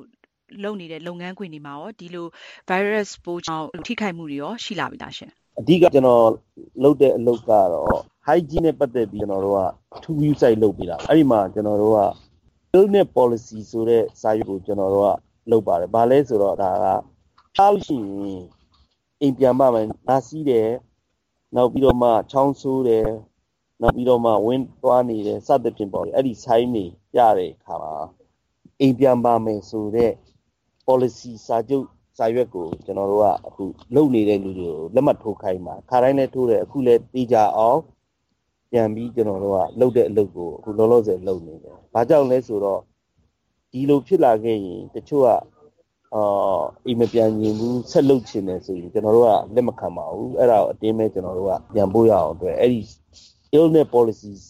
[0.64, 2.28] လုပ်နေတဲ့လုပ်ငန်းခွင်တွေမှာရောဒီလို
[2.70, 6.26] virus ပိုးကြောင့်ထိခိုက်မှုတွေရောရှိလာပြီလားရှင်အဓိကကျွန်တော်
[6.84, 9.62] လုပ်တဲ့အလုပ်ကတော့ hygiene နဲ့ပတ်သက်ပြီးကျွန်တော်တို့က
[10.04, 12.00] two view site လုပ်ပြီးတာအဲ့ဒီမှာကျွန်တော်တို့က
[12.76, 15.10] illness policy ဆိုတဲ့စာရွက်ကိုကျွန်တော်တို့က
[15.52, 16.86] လုပ်ပါတယ်ဘာလဲဆိုတော့ဒါက
[17.56, 18.42] ဖျားလို့ရှိရင်
[19.22, 20.70] အိမ်ပြန်မှမယ်နာစီးတယ်
[21.56, 23.08] နောက်ပြီးတော့မှချောင်းဆိုးတယ်
[23.82, 27.94] နောက်ပြီးတော့မှဝင်းသွားနေတယ်စသဖြင့်ပေါ့အဲ့ဒီ sign တွေပြတဲ့အခါမှာ
[28.82, 30.12] အိမ်ပြန်ပါမယ်ဆိုတဲ့
[30.88, 31.86] policy စာချုပ်
[32.17, 33.63] စာရွက်ကိုကျွန်တော်တို့ကအခု
[33.95, 37.80] လုပ်နေတဲ့လူတွေကိုလက်မှတ်ထိုးခိုင်းပါခါတိုင်းလည်းထိုးတယ်အခုလည်းတေးကြအောင်
[38.71, 42.80] ပြန်ပြီးကျွန်တော်တို့ကလုပ်တဲ့အလုပ်ကိုအခုလောလောဆယ်လုပ်နေတယ်။ဘာကြောင့်လဲဆိုတော့
[43.71, 45.28] ဒီလိုဖြစ်လာခဲ့ရင်တချို့က
[46.15, 52.82] အာအိမ်မပြန်ရင်ဘူးဆက်လုပ်ချင်တယ်ဆိုရင်ကျွန်တော်တို့ကလက်မခံပါဘူး။အဲ့ဒါကိုအတင်းပဲကျွန်တော်တို့ကပြန်ပို့ရအောင်အတွက်အဲ့ဒီ
[53.56, 54.41] illness policies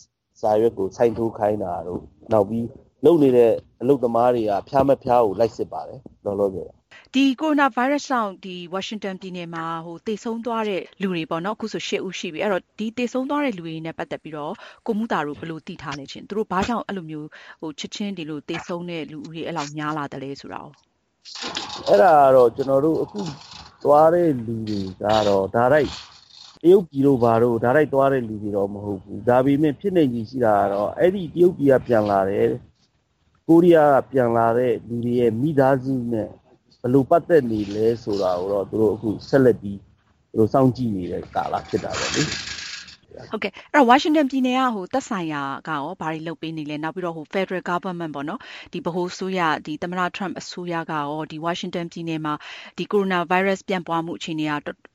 [0.42, 2.66] စာရွက်ကိုစိုင်းထိုးခိုင်းတာတို့နောက်ပြီး
[3.06, 6.70] လုပ်နေတဲ့အလုပ်သမားတွေကဖျားမဖျားကိုလိုက်စစ်ပါတယ်လောလောဆယ်
[7.14, 14.54] ဒီကိုရိုနာဗိုင်းရပ်စ်ကြောင့်ဒီဝါရှင်တန်ပြည်နယ်မှာဟိုသေဆုံးသွားတဲ့လူတွေပေါ့နော်အခုဆို၈ဦးရှိပြီအဲ့တော့ဒီသေဆုံးသွားတဲ့လူတွေနဲ့ပတ်သက်ပြီးတော့
[14.86, 17.28] ကိုမှုတာတို့ဘယ်လိုသိထားလဲချင်းသူတို့ဘာကြောင့်အဲ့လိုမျိုး
[17.62, 20.68] ဟိုချစ်ချင်းဒီလိုသေဆုံးတဲ့လူဦးရေအဲ့လောက်များလာတယ်လဲဆိုတာ哦
[21.88, 23.22] အဲ့ဒါကတော့ကျွန်တော်တို့အခု
[23.84, 25.90] သွားတဲ့လူတွေကတော့ဒါလိုက်
[26.64, 32.48] တရုတ်ပြည်တို့ဘာတို့ဒါလိုက်သွားတဲ့လူတွေတော့မဟုတ်ဘူးဒါပေမဲ့ဖြစ်နေကြီးရှိတာကတော့အဲ့ဒီတရုတ်ပြည်ကပြန်လာတယ်
[33.48, 36.30] ကိုရီးယားကပြန်လာတဲ့လူတွေရဲ့မိသားစုနဲ့
[36.82, 39.80] ဘယ်လိုပတ်သက်နေလဲဆိုတာကိုတော့သူတို့အခုဆက်လက်ပြီး
[40.30, 42.24] သူတို့စောင့်ကြည့်နေတဲ့ကာလဖြစ်တာပေါ့လေ
[43.32, 48.40] ဟုတ်ကဲ့အဲ့တော့ဝါရှင်တန်ပြည်နယ်ကဟိုသက်ဆိုင်ရာကရောဘာတွေလုပ်ပေးနေလဲနောက်ပြီးတော့ဟို Federal Government ပေါ့နော်
[48.74, 52.34] ဒီဗဟိုဆိုရဒီသမ္မတ Trump အစိုးရကရောဒီဝါရှင်တန်ပြည်နယ်မှာ
[52.78, 54.52] ဒီ Coronavirus ပြန့်ပွားမှုအခြေအနေက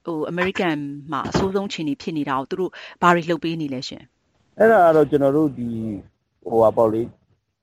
[0.07, 0.79] ဟို American
[1.13, 2.71] မှာအဆိုးဆုံးအခြေအနေဖြစ်နေတာကိုသူတို့
[3.03, 4.03] ဘာတွေလုပ်ပေးနေလဲရှင်
[4.59, 5.69] အဲ့ဒါကတော့ကျွန်တော်တို့ဒီ
[6.49, 7.03] ဟိုပါပေါ့လေ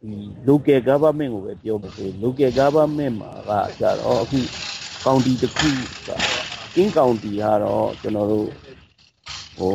[0.01, 0.13] ဒီ
[0.47, 4.39] local government ကိုပဲပြောမှာဆို local government မှာကကြတော့အခု
[5.05, 5.69] county တစ်ခု
[6.07, 6.09] က
[6.75, 8.47] King County ကတော့ကျွန်တော်တို့
[9.57, 9.73] ဟို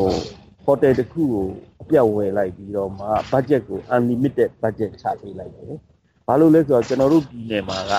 [0.64, 1.46] hotel တစ်ခုကို
[1.82, 5.72] အပြတ်ဝယ်လိုက်ပြီးတော့မှ budget ကို unlimited budget ချပေးလိုက်တယ်။
[6.26, 7.92] ဘာလို့လဲဆိုတော့ကျွန်တော်တို့ပြည်နယ်မှာက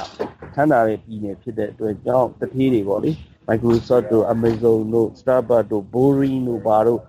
[0.55, 3.11] ထမ်းတာတဲ့ပြည်နယ်ဖြစ်တဲ့အတွက်ကြောင့်တထေးတွေပေါ့လေ
[3.47, 7.01] Microsoft တို့ Amazon တို့ Starbucks တို့ Boring တို့ဘာတို့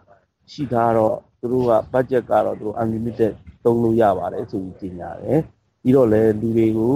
[0.52, 3.32] ရှိထားတော့သူတို့က budget ကတော့သူတို့ unlimited
[3.66, 5.40] သုံးလို့ရပါတယ်ဆိုပြီးကြေညာတယ်
[5.82, 6.94] ပြီးတော့လည်းလူတွေကို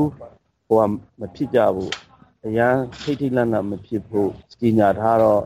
[0.68, 0.85] ဟိုက
[1.20, 1.92] မဖြစ်ကြဘူး
[2.46, 4.30] အရန်ထိတ်ထိတ်လန့်လန့်မဖြစ်ဖို့
[4.61, 5.42] ကြေညာထားတော့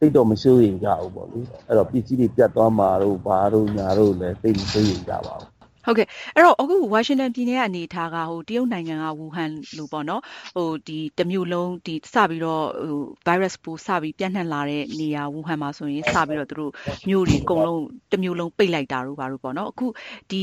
[0.00, 5.49] သိတော့မစိုးရင်ကြဘူးပေါ့လေအဲ့တော့ပစ္စည်းတွေပြတ်သွားမှာတို့ဘာတို့ညာတို့လည်းသိမစိုးရင်ကြပါဘူး
[5.86, 10.22] ဟုတ်ကဲ့အဲ့တော့အခုဝါရှင်တန်ပြည်နယ်ကအနေထားကဟိုတရုတ်နိုင်ငံကဝူဟန်လို့ပေါ့နော်
[10.56, 16.72] ဟိုဒီတမျိုးလုံးဒီစပြီးတော့ဟို virus ပိုးစပြီးပြန့်နှံ့လာတဲ့နေရာဝူဟန်မှာဆိုရင်စပြီးတော့သူတို့
[17.08, 19.86] မြို့တွေအကုန်လုံးတမျိုးလုံးပိတ်လိုက်တာတို့ဘာလို့ပေါ့နော်အခု
[20.30, 20.42] ဒီ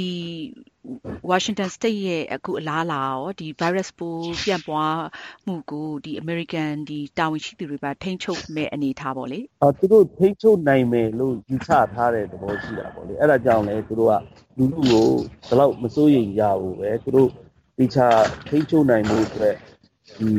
[1.29, 4.99] Washington State ရဲ့အခုအလားအလာရောဒီ virus ပိုးပြန့်ပွား
[5.45, 14.13] မှုကိုဒီ American ဒီတာဝန်ရှိသူတွေပါထိန်းချုပ်မဲ့အနေထားပေါ့လေ။အော်သူတို့ထိန်းချုပ်နိုင်မယ်လို့ယူဆထားတဲ့သဘောရှိတာပေါ့လေ။အဲ့ဒါကြောင့်လည်းသူတို့က
[14.57, 15.07] လူလူကို
[15.47, 17.29] ဘယ်တော့မစိုးရိမ်ကြဘူးပဲ။သူတို့
[17.77, 19.55] တခြားထိန်းချုပ်နိုင်မှုအတွက်
[20.17, 20.29] ဒီ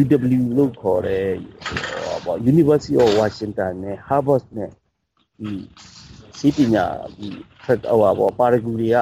[0.00, 1.26] UW လို့ခေါ်တဲ့
[2.04, 4.70] ဟောပေါ့ University of Washington နဲ့ Harvard နဲ့
[5.40, 5.50] ဒီ
[6.40, 6.84] စီးပညာ
[7.18, 7.28] ဒီ
[7.64, 8.98] ဟိုပါပေါ့ပါရဂူတွေက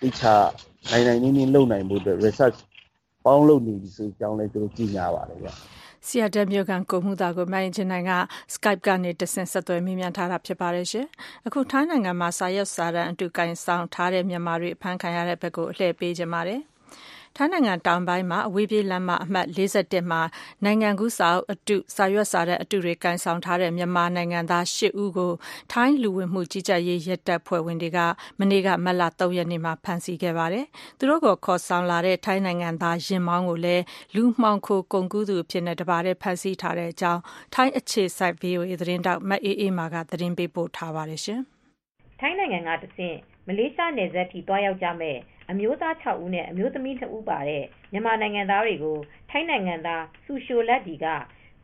[0.00, 0.46] တခြား
[0.90, 2.58] နိုင်နိုင်နင်းနင်းလုပ်နိုင်မှုအတွက် research
[3.24, 5.48] ပေါင်းလုပ်နေပြီဆိုကြောင်းလည်းသူတို့ကြီးညာပါတယ်ဗျ
[6.06, 8.12] ဆီယတက်မြို့ကန်ကိုမှုသားကိုမိုင်းချင်နိုင်က
[8.54, 11.06] Skype ကနေတဆင့်ဆက်သွယ်မိမြန်ထားတာဖြစ်ပါတယ်ရှင်။
[11.46, 16.60] အခုထိုင်းနိုင်ငံမှာစာရွက်စာတမ်းအတူကင်ဆောင်ထားတဲ့မြန်မာတွေအဖမ်းခံရတဲ့ဘက်ကိုအလှည့်ပေးကြပါတယ်။
[17.36, 20.20] ထိုင်းနိုင်ငံတောင်ပိုင်းမှာ အဝေးပြေးလမ်းမ အမှတ်41မှာ
[20.64, 25.32] နိုင်ငံကူးစာအုပ်အတု စာရွက်စာတမ်းအတုတွေ ကိုင်ဆောင်ထားတဲ့ မြန်မာနိုင်ငံသား ၈ ဦးကို
[25.72, 27.98] ထိုင်း လူဝင်မှုကြီးကြပ်ရေး ရဲတပ်ဖွဲ့ဝင်တွေက
[28.38, 30.66] မနေ့က မတ်လ3ရက်နေ့မှာ ဖမ်းဆီးခဲ့ပါတယ်။
[30.98, 33.82] သူတို့ကို ခေါ်ဆောင်လာတဲ့ ထိုင်းနိုင်ငံသားရင်မောင်းကိုလည်း
[34.14, 37.20] လူမှောင်ခိုကုန်ကူးသူအဖြစ်နဲ့တပါးတည်း ဖမ်းဆီးထားတဲ့အကြောင်း
[37.54, 41.40] ထိုင်းအခြေစိုက် VOA သတင်းတောက် မအေးအေးမာက သတင်းပေးပို့ထားပါတယ်ရှင်။
[42.20, 45.18] ထိုင်းနိုင်ငံကတဆင့် မလေးရှားနယ်စပ်ထိတွားရောက်ကြမဲ့
[45.50, 48.98] အမျိုးသား6ဦးနဲ့ အမျိုးသမီး2ဦးပါတဲ့ မြန်မာနိုင်ငံသားတွေကို
[49.30, 51.06] ထိုင်းနိုင်ငံသားဆူရှိုလက်ဒီက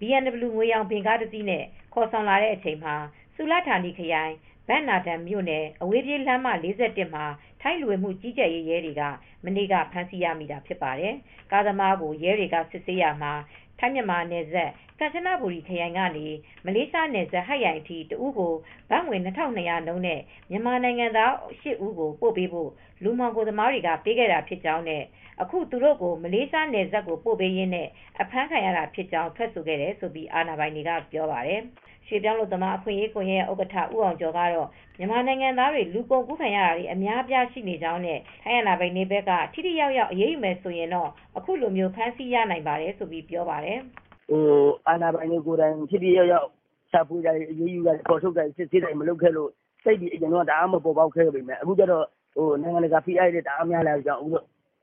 [0.01, 1.65] BNW ငွေရောင်ဘင်ကားတစ်စီးနဲ့
[1.95, 2.95] ခေါ်ဆောင်လာတဲ့အချိန်မှာ
[3.35, 4.35] ဆူလဌာနီခရိုင်
[4.69, 7.25] ဗန်နာဒန်မြို့နယ် အဝေးပြေးလမ်းမ41မှာ
[7.63, 9.03] ထိုင်းလူဝင်မှုကြီးကြပ်ရေး ရဲတွေက
[9.45, 11.15] မနေ့က ဖမ်းဆီးရမိတာဖြစ်ပါတယ်။
[11.53, 13.33] ကားသမားကို ရဲတွေက စစ်ဆေးရမှာ
[13.79, 16.27] ထိုင်းမြန်မာနယ်စပ် ကမ်ချနဘူရီခရိုင်ကနေ
[16.65, 18.53] မလေးရှားနယ်စပ် ဟတ်ရိုင်အထိ တဦးကို
[18.91, 22.71] ဘတ်ငွေ2200နှုန်းနဲ့ မြန်မာနိုင်ငံသား8ဦးကို ပို့ပေးဖို့
[23.03, 25.03] လူမှောင်ခိုသမားတွေက ပေးခဲ့တာဖြစ်ကြောင်းနဲ့
[25.43, 27.89] အခု သူတို့ကို မလေးရှားနယ်စပ်ကို ပို့ပေးရင်းနဲ့
[28.21, 31.63] အဖမ်းခံရတာဖြစ်ကြောင်း ထွက်ဆိုခဲ့တယ်ဆိုပြီးအာဏာပိုင်တွေက ပြောပါတယ်။
[32.09, 34.69] ရွှေပြောင်းလို့သမားအခွင့်အရေးကွန်ရက် ဥက္ကဋ္ဌ ဦးအောင်ကျော်ကတော့
[34.99, 43.79] မြန်မာနိုင်ငံသားတွေ လူကုန်ကူးခံရတာတွေ အများအပြား ရှိနေကြောင်းနဲ့ ထိုင်းအာဏာပိုင်တွေဘက်က ထိထိရောက်ရောက် အရေးယူမယ်ဆိုရင်တော့ အခုလိုမျိုးဖမ်းဆီးရနိုင်ပါတယ်ဆိုပြီးပြောပါတယ်။
[44.31, 44.45] ဟို
[44.89, 46.49] အာဏာပိုင်တွေကိုယ်တိုင်ဖြစ်ဖြစ်ရောက်ရောက်
[46.91, 49.51] ရှာဖွေကြအရေးယူကြခေါ်ထုတ်ကြစစ်ဆေးတိုင်းမလုပ်ခဲ့လို့
[49.85, 52.05] စိတ်ဒီအရင်တော့တအားမပေါ်ပေါက်ခဲ့ပေမဲ့အခုကျတော့
[52.37, 54.31] ဟိုနိုင်ငံတကာဖိအားတွေတအားများလာကြအောင်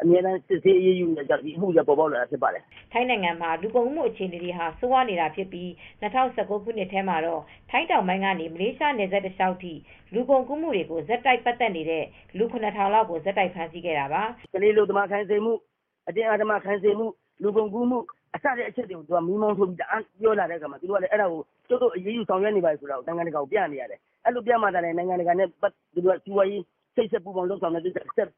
[0.02, 5.68] အခုအမြဲတမ်း စစ်ဆေးအရေးယူနေကြဒီအမှုတွေပေါ်ပေါက်လာတာ ဖြစ်ပါတယ်။ထိုင်းနိုင်ငံမှာ လူကုန်မှု အခြေအနေတွေဟာ ဆိုးဝါးနေတာဖြစ်ပြီး
[6.02, 9.74] 2019ခုနှစ်ထဲမှာတော့ ထိုင်းတောင်ပိုင်းကနေ မလေးရှားနယ်စပ်တစ်လျှောက်ထိ
[10.14, 12.04] လူကုန်ကူးမှုတွေကိုဇက်တိုက် ပတ်သက်နေတဲ့
[12.38, 15.54] လူ9000လောက်ကိုဇက်တိုက် ဖမ်းဆီးခဲ့တာပါ။ကလေးလူသမား ခိုင်းစေမှု
[16.08, 17.08] အတင်းအဓမ္မ ခိုင်းစေမှု
[17.44, 18.00] လူကုန်ကူးမှု
[18.36, 26.62] အစတဲ့အချက်တွေကို သူကမီးမောင်းထိုးပြီး တအားပြောလာတဲ့အခါမှာ သူတို့ကလည်း အဲ့ဒါကို ကျုပ်တို့ အရေးယူ ဆောင်ရွက်နေပါဆိုတာကို နိုင်ငံတကာကို ပြနေရတယ် အဲ့လို ပြမှသာလည်းနိုင်ငံတကာနဲ့သူတို့ကစီးပွားရေး
[26.96, 28.30] စိတ်ဆက်ပူပေါင်းလုပ်ဆောင်တဲ့ကိစ္စဆက်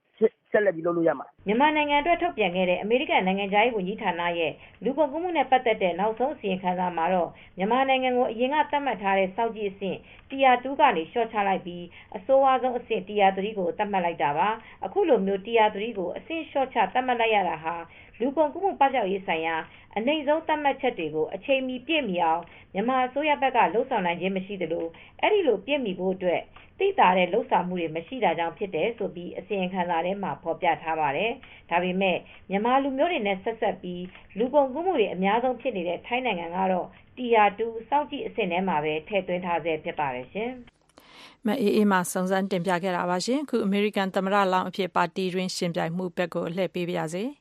[0.52, 4.52] ဆက်လက်ပြီးလုပ်လို့ရမှာမြန်မာနိုင်ငံအတွက်ထုတ်ပြန်ခဲ့တဲ့အမေရိကန်နိုင်ငံသားရေးဝန်ကြီးဌာနရဲ့
[4.84, 9.98] လူကုန်ကူးမှုနဲ့ပတ်သက်တဲ့နောက်ဆုံးအစီရင်ခံစာမှာတော့မြန်မာနိုင်ငံကိုအရင်ကသတ်မှတ်ထားတဲ့စောက်ကြည့်အဆင့်
[10.30, 11.84] Tier 2ကနေလျှော့ချလိုက်ပြီး
[12.16, 14.50] အဆိုးဝါးဆုံးအဆင့် Tier 3ကိုသတ်မှတ်လိုက်တာပါ
[14.86, 17.76] အခုလိုမျိုး Tier 3ကိုအဆင့်လျှော့ချသတ်မှတ်လိုက်ရတာဟာ
[18.20, 19.56] လူကုန်ကူးမှုပပျောက်ရေးဆိုင်ရာ
[19.98, 22.42] အနိမ့်ဆုံးသတ်မှတ်ချက်တွေကို အချိန်မီပြည့်မီအောင်
[22.74, 24.86] မြန်မာအစိုးရဘက်ကလှုံ့ဆော်နိုင်ခြင်း မရှိသလို
[25.22, 26.42] အဲဒီလို ပြည့်မီဖို့အတွက်
[26.80, 31.32] သိသာတဲ့လှုပ်ဆောင်မှုတွေ မရှိတာကြောင့် ဖြစ်တယ်ဆိုပြီးအစီရင်ခံစာထဲမှာ ဖော်ပြထားပါတယ်။
[31.70, 32.18] ဒါပေမဲ့
[32.50, 34.04] မြန်မာလူမျိုးတွေနဲ့ ဆက်ဆက်ပြီး
[34.38, 40.52] လူကုန်ကူးမှုတွေ အများဆုံးဖြစ်နေတဲ့ ထိုင်းနိုင်ငံကတော့ Tier 2စောင့်ကြည့်အဆင့်ထဲမှာပဲ ထည့်သွင်းထားဆဲ ဖြစ်ပါတယ်ရှင်။
[41.46, 47.24] မအေးအေးမှစုံစမ်းတင်ပြခဲ့တာပါရှင်။ခု အမေရိကန်သမ္မတလောင်းအဖြစ် ပါတီတွင်ရှင်ပြိုင်မှုဘက်ကိုလှည့်ပေးပါရစေ။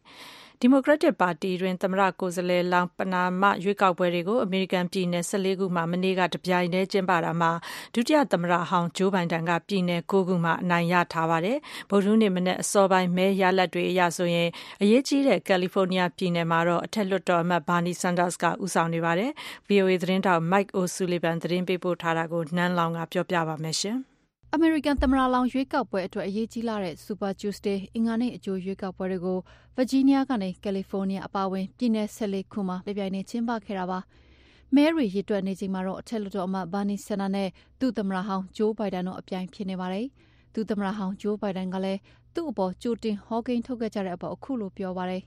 [0.61, 7.51] ဒီမိုကရက်တစ်ပါတီတွင် သမ္မတကိုယ်စားလှယ်လောင်း ပဏာမရွေးကောက်ပွဲတွေကို အမေရိကန်ပြည်နယ်14ခုမှာ မနေ့က တပြိုင်တည်း ကျင်းပတာမှာ
[7.95, 11.59] ဒုတိယသမ္မတဟောင်းဂျိုးဘိုင်ဒန်ကပြည်နယ်9ခုမှာ အနိုင်ရထားပါတယ်။
[11.91, 14.49] ဗုဒ္ဓဟူးနေ့ မနေ့အစောပိုင်း မဲရလဒ်တွေအရဆိုရင်
[14.83, 19.31] အရေးကြီးတဲ့ ကယ်လီဖိုးနီးယားပြည်နယ်မှာတော့ အထက်လွှတ်တော်အမတ်ဘာနီဆန်ဒါစ်ကဦးဆောင်နေပါတယ်။
[19.69, 23.99] VOA သတင်းတောက် Mike O'Sullivan သတင်းပေးပို့ထားတာကို နန်းလောင်ကပြောပြပါမယ်ရှင်။
[24.55, 29.39] အမေရိကန်သမ္မတလောင်းရွေးကောက်ပွဲအတွက်အရေးကြီးလာတဲ့ Super Tuesday အင်္ဂါနေ့အကြိုရွေးကောက်ပွဲတွေကို
[29.77, 33.99] ဗာဂျီးနီးယားကနေကယ်လီဖိုးနီးယားအပါအဝင်ပြည်နယ်၁၄ခုမှာပြပြိုင်နေကျင်းပခဲ့တာပါ။
[34.75, 37.49] မဲရီရေတွက်နေချိန်မှာတော့အထက်လွှတ်တော်အမတ်ဘာနီဆန်နာနဲ့
[37.81, 40.07] သူ့သမ္မတဟောင်းဂျိုးဘိုင်ဒန်တို့အပြိုင်ဖြစ်နေပါတယ်။
[40.55, 42.01] သူ့သမ္မတဟောင်းဂျိုးဘိုင်ဒန်ကလည်း
[42.35, 45.23] သူ့အပေါ်ကြိုတင်ဟောကိန်းထုတ်ခဲ့ကြတဲ့အပေါ်အခုလိုပြောပါတယ်။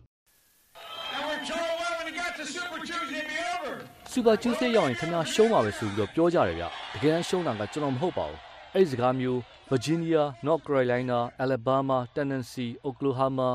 [4.11, 9.39] Super Tuesday ရောက်ရင်ခင်ဗျားရှုံးပါပဲဆိုပြီးတော့ပြောကြတယ်ဗျ။တကယ်တမ်းရှုံးတာကကျွန်တော်မဟုတ်ပါဘူး အဲ့ဒီစကားမျိုး
[9.71, 13.49] Virginia, North Carolina, Alabama, Tennessee, Oklahoma,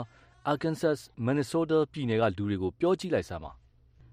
[0.52, 3.52] Arkansas, Minnesota ပြည်နယ်ကလူတွေကိုပြောကြည့်လိုက်စမ်းပါ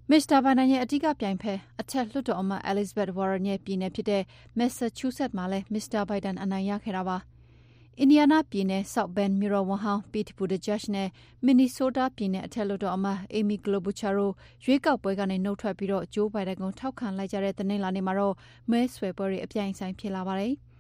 [0.09, 4.23] မစ္စတာဘိုင်ဒန်ရဲ့အဓိကပြိုင်ဖက်အထက်လွှတ်တော်အမတ် Elizabeth Warren ရဲ့ပြည်နယ်ဖြစ်တဲ့
[4.57, 7.17] Massachusetts မှာလည်းမစ္စတာဘိုင်ဒန်အနိုင်ရခဲ့တာပါ။
[7.99, 11.09] အင်ဒီယားနားပြည်နယ် South Bend မြို့တော်ဝန်ဟောင်း Pete Buttigieg နဲ့
[11.45, 14.33] မင်နီဆိုးတားပြည်နယ်အထက်လွှတ်တော်အမတ် Amy Klobuchar တို့
[14.65, 18.35] ရွေးကောက်ပွဲကနေနုတ်ထွက်ပြီးဂျိုးဘိုင်ဒန်ကိုထောက်ခံလိုက်ကြတဲ့တနင်္လာနေ့မှာတော့
[18.71, 20.55] မဲဆွယ်ပွဲတွေအပြိုင်အဆိုင်ဖြစ်လာပါတယ်။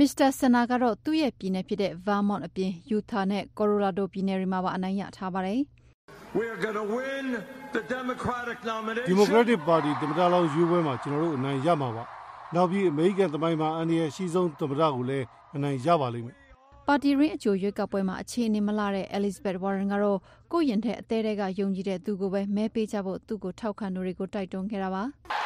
[0.00, 5.60] မစ္စတာ Sanders ကတော့သူ့ရဲ့ပြည်နယ်ဖြစ်တဲ့ Vermont အပြင် Utah နဲ့ Colorado ပြည်နယ်တွေမှာပါအနိုင်ရထားပါတယ်။
[9.08, 12.04] “ဒီမိုကရက်တစ်ပါတီသမ္မတလောင်းရွေးပွဲမှာကျနော်တို့အနိုင်ရမှာပါ။
[12.54, 15.24] နောက်ပြီးအမေရိကန်သမိုင်းမှာအန္တရာယ်အရှိဆုံးသမ္မတကိုလည်း
[15.56, 16.36] အနိုင်ရပါလိမ့်မယ်။”
[16.86, 20.18] ပါတီတွင်းအကြိုရွေးကောက်ပွဲမှာအခြေအနေမလှတဲ့ Elizabeth Warren ကတော့
[20.52, 25.02] ကိုယ့်ရင်ထဲအသည်းထဲကယုံကြည်တဲ့သူကိုပဲမဲပေးကြဖို့သူ့ကိုထောက်ခံသူတွေကိုတိုက်တွန်းခဲ့တာပါ။“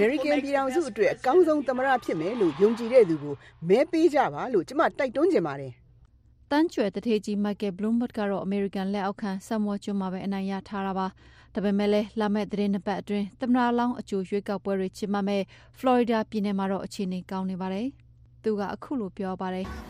[0.00, 3.34] မေရိကန်ပြည်ထောင်စုအတွက်အကောင်းဆုံးသမ္မတဖြစ်မယ်လို့ယုံကြည်တဲ့သူကို
[3.68, 5.72] မဲပေးကြပါလို့ကျမတိုက်တွန်းချင်ပါတယ်။”
[6.50, 11.06] သန်းကြွယ်သူဌေးကြီး Michael Bloomberg ကတော့အမေရိကန်လက်အောက်ခံ Samoa ကျွန်းမှာပဲအနိုင်ရထားတာပါ။
[11.54, 15.44] ဒါပေမဲ့လည်းလာမယ့်သီတင်းနှစ်ပတ်အတွင်းသမ္မတလောင်းအကြိုရွေးကောက်ပွဲတွေကျင်းပမယ့်
[15.78, 17.86] ဖလော်ရီဒါပြည်နယ်မှာတော့အခြေအနေကောင်းနေပါတယ်။
[18.42, 19.66] သူကခုလိုပြောပါတယ်။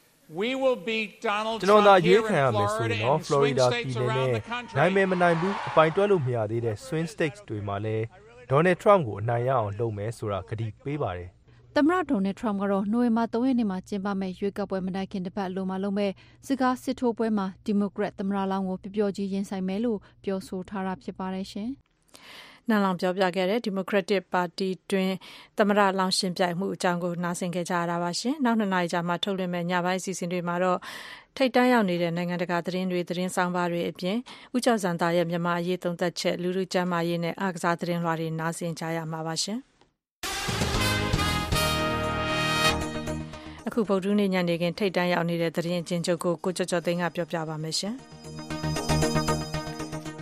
[1.61, 4.41] ကျနော်သာရွေးခံရမယ်ဆိုရင်တော့ဖလော်ရီဒါပြည်နယ်နဲ့
[4.77, 8.03] နိုင်မယ်မနိုင်ဘူးအပိုင်တွဲလို့မရသေးတဲ့ Swing States တွေမှာလည်း
[8.51, 11.29] Donald Trump ကိုအနိုင်ရအောင်လုပ်မယ်ဆိုတာကတိပေးပါတယ်။”
[11.75, 16.13] သမ္မတ Donald Trump ကတော့နိုဝင်ဘာ၃ရက်နေ့မှာကျင်းပမယ့်ရွေးကောက်ပွဲမတိုင်ခင်တပတ်အလိုမှာလုပ်မယ့်
[16.47, 21.69] စကားစစ်ထိုးပွဲမှာဒီမိုကရက်သမ္မတလောင်းကိုပျော်ပျော်ကြီးရင်ဆိုင်မယ်လို့ပြောဆိုထားတာဖြစ်ပါတယ်ရှင်။
[22.69, 25.15] နန်းလောင်ပြောပြခဲ့တဲ့ဒီမိုကရက်တစ်ပါတီတွင်း
[25.57, 30.79] သမ္မတလောင်း ယှဉ်ပြိုင်မှုအကြောင်းကို နားဆင်ခဲ့ကြရတာပါရှင်။နောက်နှစ်နာရီကြာမှာ ထုတ်လွှင့်မယ့် ညပိုင်းအစီအစဉ်တွေမှာတော့
[31.37, 34.17] ထိပ်တန်းရောက်နေတဲ့ နိုင်ငံတကာသတင်းတွေ သတင်းဆောင်းပါးတွေအပြင်
[34.55, 39.59] ဦးကျော်ဇံသာရဲ့ မြန်မာအရေး သုံးသပ်ချက် လူထုကျန်းမာရေးနဲ့ အားကစားသတင်းလွှာတွေ နားဆင်ကြရမှာပါရှင်။
[43.67, 47.75] အခု ဗုဒ္ဓဟူးနေ့ ညနေခင်း ထိပ်တန်းရောက်နေတဲ့ သတင်းအကျဉ်းချုပ်ကို ကိုကျော်ကျော်သိန်းက ပြောပြပါမယ်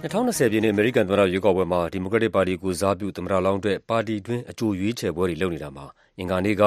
[0.01, 5.85] ရှင်။2020ပြည့်နှစ် အမေရိကန်သမ္မတရွေးကောက်ပွဲမှာ ဒီမိုကရက်တစ်ပါတီကိုစားပြု သမ္မတလောင်းအတွက် ပါတီတွင်း အကြိုရွေးချယ်ပွဲတွေ လုပ်နေတာမှာ
[6.17, 6.63] အင်္ဂါနေ့က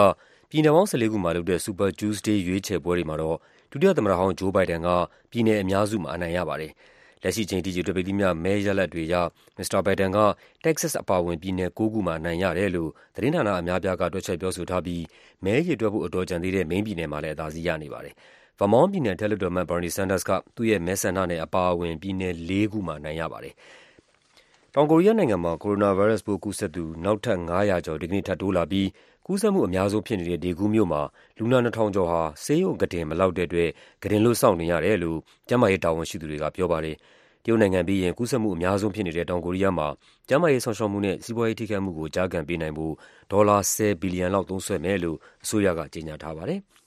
[0.50, 3.36] ပြည်နယ်ပေါင်း14ခုမှာလုပ်တဲ့ Super Tuesday ရွေးချယ်ပွဲတွေမှာတော့
[3.70, 4.88] ဒုတိယသမ္မတဟောင်း Joe Biden က
[5.30, 6.72] ပြည်နယ်အများစုမှာ အနိုင်ရပါတယ်။
[7.22, 9.14] လက်ရှိချိန်ထိ ရေတွက်ပြီးသမျှ မဲရလဒ်တွေအရ
[9.56, 10.18] မစ္စတာဘိုင်ဒန်က
[10.64, 15.02] တက္ကဆက်စ်အပါအဝင် ပြည်နယ်9ခုမှာ အနိုင်ရတယ်လို့ သတင်းဌာနအများအပြားက တွက်ချက်ပြောဆိုထားပြီး
[15.44, 18.14] မဲရေတွက်ဖို့ အတော်ကျန်သေးတဲ့ မိန်းပြည်နယ်မှာလည်း အသာစီးရနေပါတယ်။
[18.58, 23.54] Vermont ပြည်နယ် အထက်လွှတ်တော်အမတ် Bernie Sanders က သူ့ရဲ့မဲဆန္ဒနယ်အပါအဝင် ပြည်နယ် လေးခုမှာ အနိုင်ရပါတယ်။
[24.74, 28.88] တောင်ကိုရီးယားနိုင်ငံမှာ ကိုရိုနာဗိုင်းရပ်စ်ပိုး ကူးစက်သူ နောက်ထပ် ၅၀၀ ကျော် ဒီကနေ့ ထပ်တိုးလာပြီး
[29.26, 31.02] ကူးစက်မှုအများဆုံးဖြစ်နေတဲ့ Daegu မြို့မှာ
[31.38, 33.70] လူနာ ၂,၀၀၀ ကျော်ဟာ ဆေးရုံခုတင်မလောက်တဲ့အတွက်
[34.02, 36.96] ခုတင်လွတ်စောင့်နေရတယ်လို့ ကျန်းမာရေးတာဝန်ရှိသူတွေက ပြောပါတယ်။
[37.44, 39.88] တရုတ်နိုင်ငံပြီးရင် ကူးစက်မှုအများဆုံးဖြစ်နေတဲ့ တောင်ကိုရီးယားမှာ
[40.28, 42.94] ကျန်းမာရေးစောင့်ရှောက်မှုနဲ့ စီးပွားရေးထိခိုက်မှုကို ကျားကန်ပေးနိုင်ဖို့
[43.32, 46.60] ဒေါ်လာ ၁၀ ဘီလီယံလောက် သုံးစွဲမယ်လို့ အစိုးရက ကြေညာထားပါတယ်။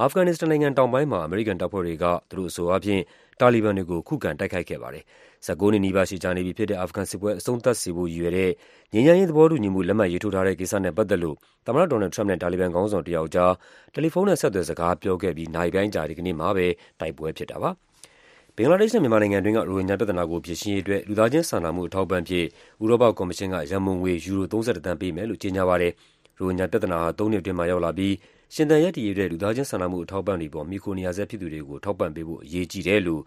[0.00, 3.02] အာဖဂန်နစ္စတန်နိုင်ငံတောင်ပိုင်းမှာ အမေရိကန်တပ်ဖွဲ့တွေက သူတို့အဆိုအားဖြင့်
[3.40, 5.04] တာလီဘန်တွေကို ခုခံတိုက်ခိုက်ခဲ့ပါတယ်။
[5.46, 8.50] ၁၉ နှစ်နီးပါး ရှည်ကြာနေပြီဖြစ်တဲ့ အာဖဂန်စစ်ပွဲ အဆုံးသတ်စေဖို့ ရည်ရွယ်တဲ့
[8.92, 13.52] ငြိမ်းချမ်းရေး သဘောတူညီမှု လက်မှတ်ရေးထိုးထားတဲ့ကိစ္စနဲ့ ပတ်သက်လို့ သမ္မတ Donald Trump နဲ့ တာလီဘန်ခေါင်းဆောင်တယောက်ကြား
[13.92, 16.66] တယ်လီဖုန်းနဲ့ ဆက်သွယ် စကားပြောခဲ့ပြီး နာရီပိုင်းအကြာ ဒီကနေ့မှာပဲ
[17.00, 17.70] တိုက်ပွဲဖြစ်တာပါ။
[18.56, 22.44] ဘင်္ဂလားဒေ့ရှ်နဲ့ မြန်မာနိုင်ငံတွင်းက ရိုဟင်ဂျာပြဿနာကို ဖြေရှင်းရေးအတွက် လူသားချင်းစာနာမှု အထောက်အပံ့အဖြစ်
[22.82, 25.92] ဥရောပကော်မရှင်က ရန်ပုံငွေ ယူရို ၃၁ သန်းပေးမယ်လို့ ကြေညာပါတယ်။
[26.38, 28.14] ရိုဟင်ဂျာပြဿနာဟာ သုံးနှစ်အတွင်းမှာ ရောက်လာပြီး
[28.54, 33.22] ရှင်သန်ရပ်တည်ရေးအတွက်လူသားချင်းစာနာမှုအထောက်အပံ့တွေအပေါ်မှီခိုနေရဆဲဖြစ်သူတွေကိုထောက်ပံ့ပေးဖို့အရေးကြီးတယ်လို့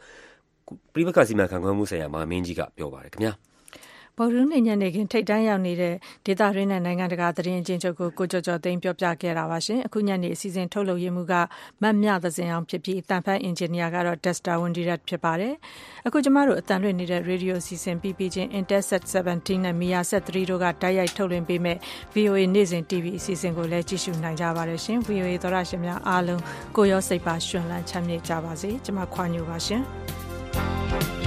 [0.94, 3.36] ပဋိပက္ခစီမံခန့်ခွဲမှုဆိုင်ရာမဟာမင်းကြီးကပြောပါတယ်ခင်ဗျား။
[4.20, 11.34] ဗုဒ္ဓဟူးနေ့ညနေခင်း ထိပ်တန်းရောက်နေတဲ့ ဒေသတွင်းနဲ့ နိုင်ငံတကာ သတင်းအကျဉ်းချုပ်ကို ကိုကျော်ကျော်သိန်းပြောပြခဲ့တာပါရှင်။အခုညနေအစီအစဉ် ထုတ်လုပ်ရေးမှူးက
[11.84, 15.54] မမြသဇင်အောင်ဖြစ်ပြီး အသံဖတ်အင်ဂျင်နီယာကတော့ Dexter Wondirat ဖြစ်ပါတယ်။
[16.08, 21.80] အခု ကျမတို့ အသံလွှင့်နေတဲ့ ရေဒီယိုအစီအစဉ်ပြီးပြီးချင်း Intelsat 17 နဲ့ Mersat 3တို့က တိုက်ရိုက်ထုတ်လွှင့်ပေးမယ့်
[22.16, 26.42] VOA နေ့စဉ် TV အစီအစဉ်ကိုလည်း ကြည့်ရှုနိုင်ကြပါတယ်ရှင်။ VOA သောတရှင်များအားလုံး
[26.76, 29.84] ကိုယ်ရော စိတ်ပါ ရွှင်လန်းချမ်းမြေ့ကြပါစေ။ကျမ ခွာညိုပါရှင်။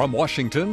[0.00, 0.68] From Washington